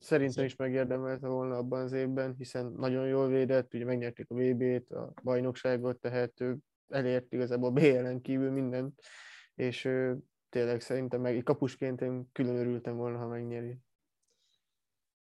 Szerintem 0.00 0.44
is 0.44 0.56
megérdemelte 0.56 1.26
volna 1.26 1.56
abban 1.56 1.80
az 1.82 1.92
évben, 1.92 2.34
hiszen 2.38 2.74
nagyon 2.76 3.06
jól 3.06 3.28
védett, 3.28 3.74
ugye 3.74 3.84
megnyerték 3.84 4.30
a 4.30 4.34
VB-t, 4.34 4.90
a 4.90 5.12
bajnokságot, 5.22 5.98
tehát 5.98 6.40
ő 6.40 6.56
elért 6.88 7.32
igazából 7.32 7.68
a 7.68 7.72
BL-en 7.72 8.20
kívül 8.20 8.50
mindent, 8.50 9.00
és 9.54 9.84
ő, 9.84 10.18
tényleg 10.48 10.80
szerintem 10.80 11.20
meg 11.20 11.42
kapusként 11.44 12.00
én 12.00 12.28
külön 12.32 12.56
örültem 12.56 12.96
volna, 12.96 13.18
ha 13.18 13.26
megnyeri. 13.26 13.78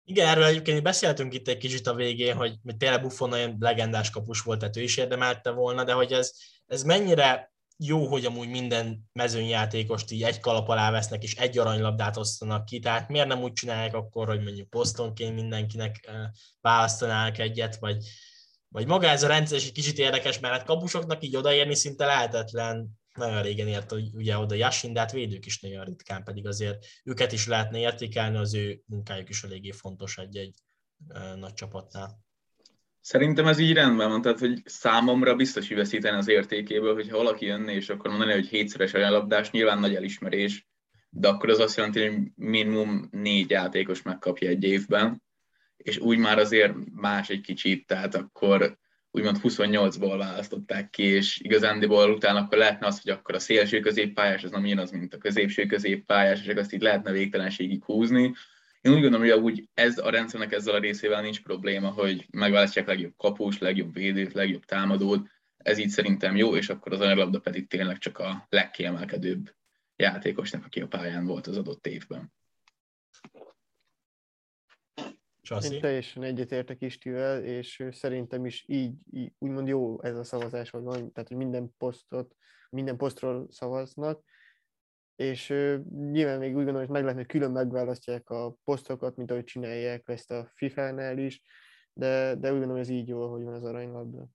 Igen, 0.05 0.29
erről 0.29 0.45
egyébként 0.45 0.83
beszéltünk 0.83 1.35
itt 1.35 1.49
egy 1.49 1.59
kicsit 1.59 1.87
a 1.87 1.95
végén, 1.95 2.37
hogy 2.37 2.59
tényleg 2.79 3.03
Buffon 3.03 3.33
olyan 3.33 3.57
legendás 3.61 4.11
kapus 4.11 4.43
volt, 4.43 4.59
tehát 4.59 4.77
ő 4.77 4.83
is 4.83 4.97
érdemelte 4.97 5.51
volna, 5.51 5.85
de 5.85 5.93
hogy 5.93 6.13
ez, 6.13 6.33
ez 6.67 6.83
mennyire 6.83 7.54
jó, 7.77 8.07
hogy 8.07 8.25
amúgy 8.25 8.49
minden 8.49 9.09
mezőnyjátékost 9.13 10.11
így 10.11 10.23
egy 10.23 10.41
kalap 10.41 10.69
alá 10.69 10.91
vesznek, 10.91 11.23
és 11.23 11.35
egy 11.35 11.59
aranylabdát 11.59 12.17
osztanak 12.17 12.65
ki, 12.65 12.79
tehát 12.79 13.09
miért 13.09 13.29
nem 13.29 13.43
úgy 13.43 13.53
csinálják 13.53 13.95
akkor, 13.95 14.27
hogy 14.27 14.43
mondjuk 14.43 14.71
posztonként 14.71 15.35
mindenkinek 15.35 16.11
választanának 16.61 17.39
egyet, 17.39 17.77
vagy, 17.77 18.05
vagy 18.69 18.87
maga 18.87 19.07
ez 19.09 19.23
a 19.23 19.27
rendszer 19.27 19.59
is 19.59 19.67
egy 19.67 19.73
kicsit 19.73 19.99
érdekes, 19.99 20.39
mert 20.39 20.55
hát 20.55 20.67
kapusoknak 20.67 21.25
így 21.25 21.37
odaérni 21.37 21.75
szinte 21.75 22.07
lehetetlen, 22.07 22.89
nagyon 23.15 23.43
régen 23.43 23.69
ért 23.69 23.93
ugye 23.93 24.39
oda 24.39 24.55
Yasin, 24.55 24.93
de 24.93 25.01
hát 25.01 25.13
védők 25.13 25.47
is 25.47 25.61
nagyon 25.61 25.85
ritkán, 25.85 26.25
pedig 26.25 26.47
azért 26.47 26.87
őket 27.05 27.33
is 27.33 27.47
lehetne 27.47 27.79
értékelni, 27.79 28.37
az 28.37 28.55
ő 28.55 28.83
munkájuk 28.87 29.29
is 29.29 29.45
eléggé 29.45 29.71
fontos 29.71 30.19
egy-egy 30.19 30.55
nagy 31.37 31.55
csapatnál. 31.55 32.19
Szerintem 33.07 33.47
ez 33.47 33.59
így 33.59 33.73
rendben 33.73 34.09
van, 34.09 34.23
tehát 34.23 34.38
hogy 34.38 34.62
számomra 34.64 35.35
biztos, 35.35 35.69
hogy 35.69 35.77
veszíteni 35.77 36.17
az 36.17 36.29
értékéből, 36.29 36.95
hogyha 36.95 37.17
valaki 37.17 37.47
jönne, 37.47 37.73
és 37.73 37.88
akkor 37.88 38.11
mondani, 38.11 38.33
hogy 38.33 38.47
hétszeres 38.47 38.95
ajánlabdás, 38.95 39.51
nyilván 39.51 39.79
nagy 39.79 39.95
elismerés, 39.95 40.67
de 41.11 41.29
akkor 41.29 41.49
az 41.51 41.59
azt 41.59 41.77
jelenti, 41.77 42.07
hogy 42.07 42.19
minimum 42.35 43.09
négy 43.11 43.51
játékos 43.51 44.03
megkapja 44.03 44.49
egy 44.49 44.64
évben, 44.64 45.23
és 45.77 45.99
úgy 45.99 46.19
már 46.19 46.38
azért 46.38 46.75
más 46.95 47.29
egy 47.29 47.40
kicsit, 47.40 47.87
tehát 47.87 48.14
akkor 48.14 48.79
úgymond 49.11 49.38
28-ból 49.43 50.14
választották 50.19 50.90
ki, 50.90 51.03
és 51.03 51.40
igazándiból 51.40 52.11
utána 52.11 52.38
akkor 52.38 52.59
lehetne 52.59 52.87
az, 52.87 53.03
hogy 53.03 53.12
akkor 53.12 53.35
a 53.35 53.38
szélső 53.38 53.81
középpályás 53.81 54.45
az 54.45 54.51
nem 54.51 54.64
ilyen 54.64 54.79
az, 54.79 54.90
mint 54.90 55.14
a 55.14 55.19
középső 55.19 55.67
középpályás, 55.67 56.47
és 56.47 56.55
azt 56.55 56.73
így 56.73 56.83
lehetne 56.83 57.12
végtelenségig 57.12 57.85
húzni. 57.85 58.35
Én 58.85 58.92
úgy 58.92 59.01
gondolom, 59.01 59.29
hogy 59.29 59.40
úgy 59.40 59.68
ez 59.75 59.99
a 59.99 60.11
rendszernek 60.11 60.53
ezzel 60.53 60.75
a 60.75 60.79
részével 60.79 61.23
nincs 61.23 61.42
probléma, 61.42 61.90
hogy 61.90 62.27
megválasztják 62.31 62.87
legjobb 62.87 63.16
kapus, 63.16 63.59
legjobb 63.59 63.92
védőt, 63.92 64.33
legjobb 64.33 64.64
támadót, 64.64 65.29
ez 65.57 65.79
így 65.79 65.88
szerintem 65.88 66.37
jó, 66.37 66.57
és 66.57 66.68
akkor 66.68 66.92
az 66.92 67.01
anyaglabda 67.01 67.40
pedig 67.40 67.68
tényleg 67.68 67.99
csak 67.99 68.18
a 68.18 68.47
legkiemelkedőbb 68.49 69.55
játékosnak, 69.97 70.64
aki 70.64 70.81
a 70.81 70.87
pályán 70.87 71.27
volt 71.27 71.47
az 71.47 71.57
adott 71.57 71.87
évben. 71.87 72.33
Csaszi. 75.40 75.75
Én 75.75 75.81
teljesen 75.81 76.23
egyetértek 76.23 76.83
Istivel, 76.83 77.44
és 77.44 77.85
szerintem 77.90 78.44
is 78.44 78.64
így, 78.66 78.94
így 79.11 79.33
úgymond 79.38 79.68
jó 79.68 80.03
ez 80.03 80.16
a 80.16 80.25
szavazás, 80.25 80.70
hogy 80.70 80.83
van, 80.83 81.12
tehát 81.12 81.29
hogy 81.29 81.37
minden 81.37 81.75
posztot, 81.79 82.37
minden 82.70 82.97
posztról 82.97 83.47
szavaznak, 83.51 84.23
és 85.16 85.48
nyilván 86.11 86.38
még 86.38 86.48
úgy 86.48 86.55
gondolom, 86.55 86.81
hogy 86.81 86.88
meg 86.88 87.03
lehetne, 87.03 87.20
hogy 87.20 87.31
külön 87.31 87.50
megválasztják 87.50 88.31
a 88.31 88.57
posztokat, 88.64 89.16
mint 89.16 89.31
ahogy 89.31 89.44
csinálják 89.44 90.09
ezt 90.09 90.31
a 90.31 90.50
FIFA-nál 90.55 91.18
is, 91.18 91.42
de, 91.92 92.35
de 92.35 92.53
úgy 92.53 92.59
gondolom, 92.59 92.70
hogy 92.70 92.81
ez 92.81 92.88
így 92.88 93.09
jó, 93.09 93.31
hogy 93.31 93.42
van 93.42 93.55
az 93.55 93.64
aranylabda. 93.64 94.27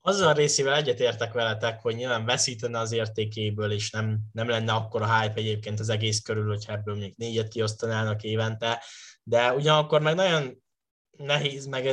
Azzal 0.00 0.28
a 0.28 0.32
részével 0.32 0.74
egyetértek 0.74 1.32
veletek, 1.32 1.80
hogy 1.80 1.94
nyilván 1.94 2.24
veszítene 2.24 2.78
az 2.78 2.92
értékéből, 2.92 3.72
és 3.72 3.90
nem, 3.90 4.18
nem 4.32 4.48
lenne 4.48 4.72
akkor 4.72 5.02
a 5.02 5.20
hype 5.20 5.34
egyébként 5.34 5.80
az 5.80 5.88
egész 5.88 6.20
körül, 6.20 6.48
hogyha 6.48 6.72
ebből 6.72 6.96
még 6.96 7.14
négyet 7.16 7.48
kiosztanának 7.48 8.22
évente, 8.22 8.82
de 9.22 9.52
ugyanakkor 9.52 10.00
meg 10.00 10.14
nagyon 10.14 10.62
nehéz, 11.10 11.66
meg 11.66 11.86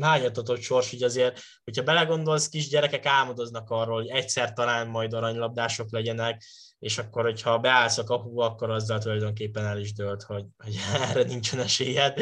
hányatatott 0.00 0.60
sors, 0.60 0.90
hogy 0.90 1.02
azért, 1.02 1.40
hogyha 1.64 1.82
belegondolsz, 1.82 2.48
kisgyerekek 2.48 3.06
álmodoznak 3.06 3.70
arról, 3.70 3.94
hogy 3.94 4.08
egyszer 4.08 4.52
talán 4.52 4.88
majd 4.88 5.12
aranylabdások 5.12 5.90
legyenek, 5.90 6.42
és 6.82 6.98
akkor, 6.98 7.22
hogyha 7.22 7.58
beállsz 7.58 7.98
a 7.98 8.04
kapuba, 8.04 8.44
akkor 8.44 8.70
azzal 8.70 8.98
tulajdonképpen 8.98 9.64
el 9.64 9.78
is 9.78 9.92
dölt, 9.92 10.22
hogy, 10.22 10.44
hogy 10.56 10.76
erre 11.10 11.22
nincsen 11.22 11.60
esélyed. 11.60 12.18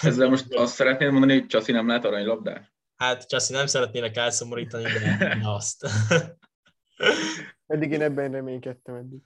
Ezzel 0.00 0.28
most 0.28 0.54
azt 0.54 0.74
szeretnéd 0.74 1.10
mondani, 1.10 1.38
hogy 1.38 1.46
Csasi 1.46 1.72
nem 1.72 1.88
lát 1.88 2.04
aranylabdát? 2.04 2.72
Hát 2.96 3.28
Csasi, 3.28 3.52
nem 3.52 3.66
szeretnélek 3.66 4.16
elszomorítani, 4.16 4.82
de 4.82 5.38
azt. 5.56 5.86
Eddig 7.66 7.90
én 7.90 8.02
ebben 8.02 8.30
reménykedtem 8.30 8.94
eddig. 8.94 9.20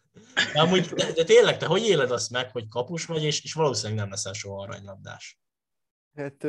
De, 0.53 0.61
amúgy, 0.61 0.87
de, 0.87 1.13
de, 1.13 1.25
tényleg, 1.25 1.57
te 1.57 1.67
hogy 1.67 1.87
éled 1.87 2.11
azt 2.11 2.31
meg, 2.31 2.51
hogy 2.51 2.69
kapus 2.69 3.05
vagy, 3.05 3.23
és, 3.23 3.45
és 3.45 3.53
valószínűleg 3.53 3.99
nem 3.99 4.11
leszel 4.11 4.33
soha 4.33 4.63
aranylabdás? 4.63 5.41
Hát, 6.17 6.47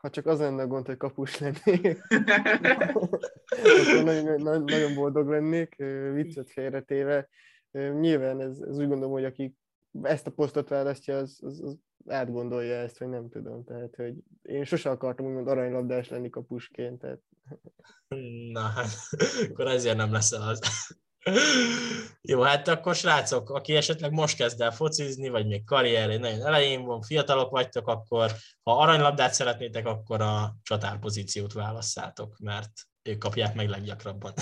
ha 0.00 0.10
csak 0.10 0.26
az 0.26 0.38
lenne 0.38 0.62
a 0.62 0.66
gond, 0.66 0.86
hogy 0.86 0.96
kapus 0.96 1.38
lennék, 1.38 1.98
akkor 3.68 4.02
nagyon, 4.04 4.62
nagyon 4.62 4.94
boldog 4.94 5.28
lennék, 5.28 5.76
viccet 6.12 6.50
félretéve. 6.50 7.28
Nyilván 7.72 8.40
ez, 8.40 8.58
ez 8.58 8.78
úgy 8.78 8.88
gondolom, 8.88 9.10
hogy 9.10 9.24
aki 9.24 9.56
ezt 10.02 10.26
a 10.26 10.30
posztot 10.30 10.68
választja, 10.68 11.16
az, 11.16 11.38
az, 11.42 11.60
az 11.62 11.76
átgondolja 12.06 12.74
ezt, 12.74 12.98
vagy 12.98 13.08
nem 13.08 13.28
tudom. 13.28 13.64
Tehát, 13.64 13.96
hogy 13.96 14.14
én 14.42 14.64
sose 14.64 14.90
akartam 14.90 15.26
úgymond 15.26 15.48
aranylabdás 15.48 16.08
lenni 16.08 16.30
kapusként. 16.30 17.00
Tehát... 17.00 17.20
Na 18.52 18.60
hát, 18.60 18.90
akkor 19.48 19.66
ezért 19.66 19.96
nem 19.96 20.12
leszel 20.12 20.48
az. 20.48 20.60
Jó, 22.20 22.40
hát 22.40 22.68
akkor 22.68 22.94
srácok, 22.94 23.50
aki 23.50 23.76
esetleg 23.76 24.12
most 24.12 24.36
kezd 24.36 24.60
el 24.60 24.70
focizni, 24.70 25.28
vagy 25.28 25.46
még 25.46 25.64
karrier 25.64 26.20
nagyon 26.20 26.46
elején 26.46 26.84
van, 26.84 27.02
fiatalok 27.02 27.50
vagytok, 27.50 27.88
akkor 27.88 28.30
ha 28.62 28.78
aranylabdát 28.78 29.34
szeretnétek, 29.34 29.86
akkor 29.86 30.20
a 30.20 30.54
csatárpozíciót 30.62 31.52
válasszátok, 31.52 32.38
mert 32.38 32.70
ők 33.02 33.18
kapják 33.18 33.54
meg 33.54 33.68
leggyakrabban. 33.68 34.32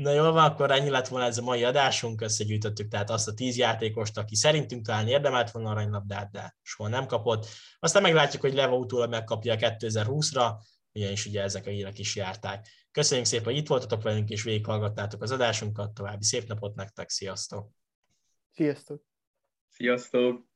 Na 0.00 0.12
jól 0.12 0.32
van, 0.32 0.44
akkor 0.44 0.70
ennyi 0.70 0.90
lett 0.90 1.08
volna 1.08 1.26
ez 1.26 1.38
a 1.38 1.42
mai 1.42 1.64
adásunk, 1.64 2.20
összegyűjtöttük 2.20 2.88
tehát 2.88 3.10
azt 3.10 3.28
a 3.28 3.34
tíz 3.34 3.56
játékost, 3.56 4.18
aki 4.18 4.36
szerintünk 4.36 4.86
talán 4.86 5.08
érdemelt 5.08 5.50
volna 5.50 5.70
aranylabdát, 5.70 6.30
de 6.30 6.56
soha 6.62 6.88
nem 6.88 7.06
kapott. 7.06 7.46
Aztán 7.78 8.02
meglátjuk, 8.02 8.42
hogy 8.42 8.54
Leva 8.54 8.76
utólag 8.76 9.10
megkapja 9.10 9.52
a 9.52 9.56
2020-ra, 9.56 10.52
ugyanis 10.92 11.26
ugye 11.26 11.42
ezek 11.42 11.66
a 11.66 11.70
hírek 11.70 11.98
is 11.98 12.16
járták. 12.16 12.68
Köszönjük 12.90 13.26
szépen, 13.26 13.44
hogy 13.44 13.56
itt 13.56 13.68
voltatok 13.68 14.02
velünk, 14.02 14.28
és 14.28 14.42
végighallgattátok 14.42 15.22
az 15.22 15.30
adásunkat. 15.30 15.94
További 15.94 16.24
szép 16.24 16.48
napot 16.48 16.74
nektek, 16.74 17.10
sziasztok! 17.10 17.70
Sziasztok! 18.50 19.02
Sziasztok! 19.68 20.49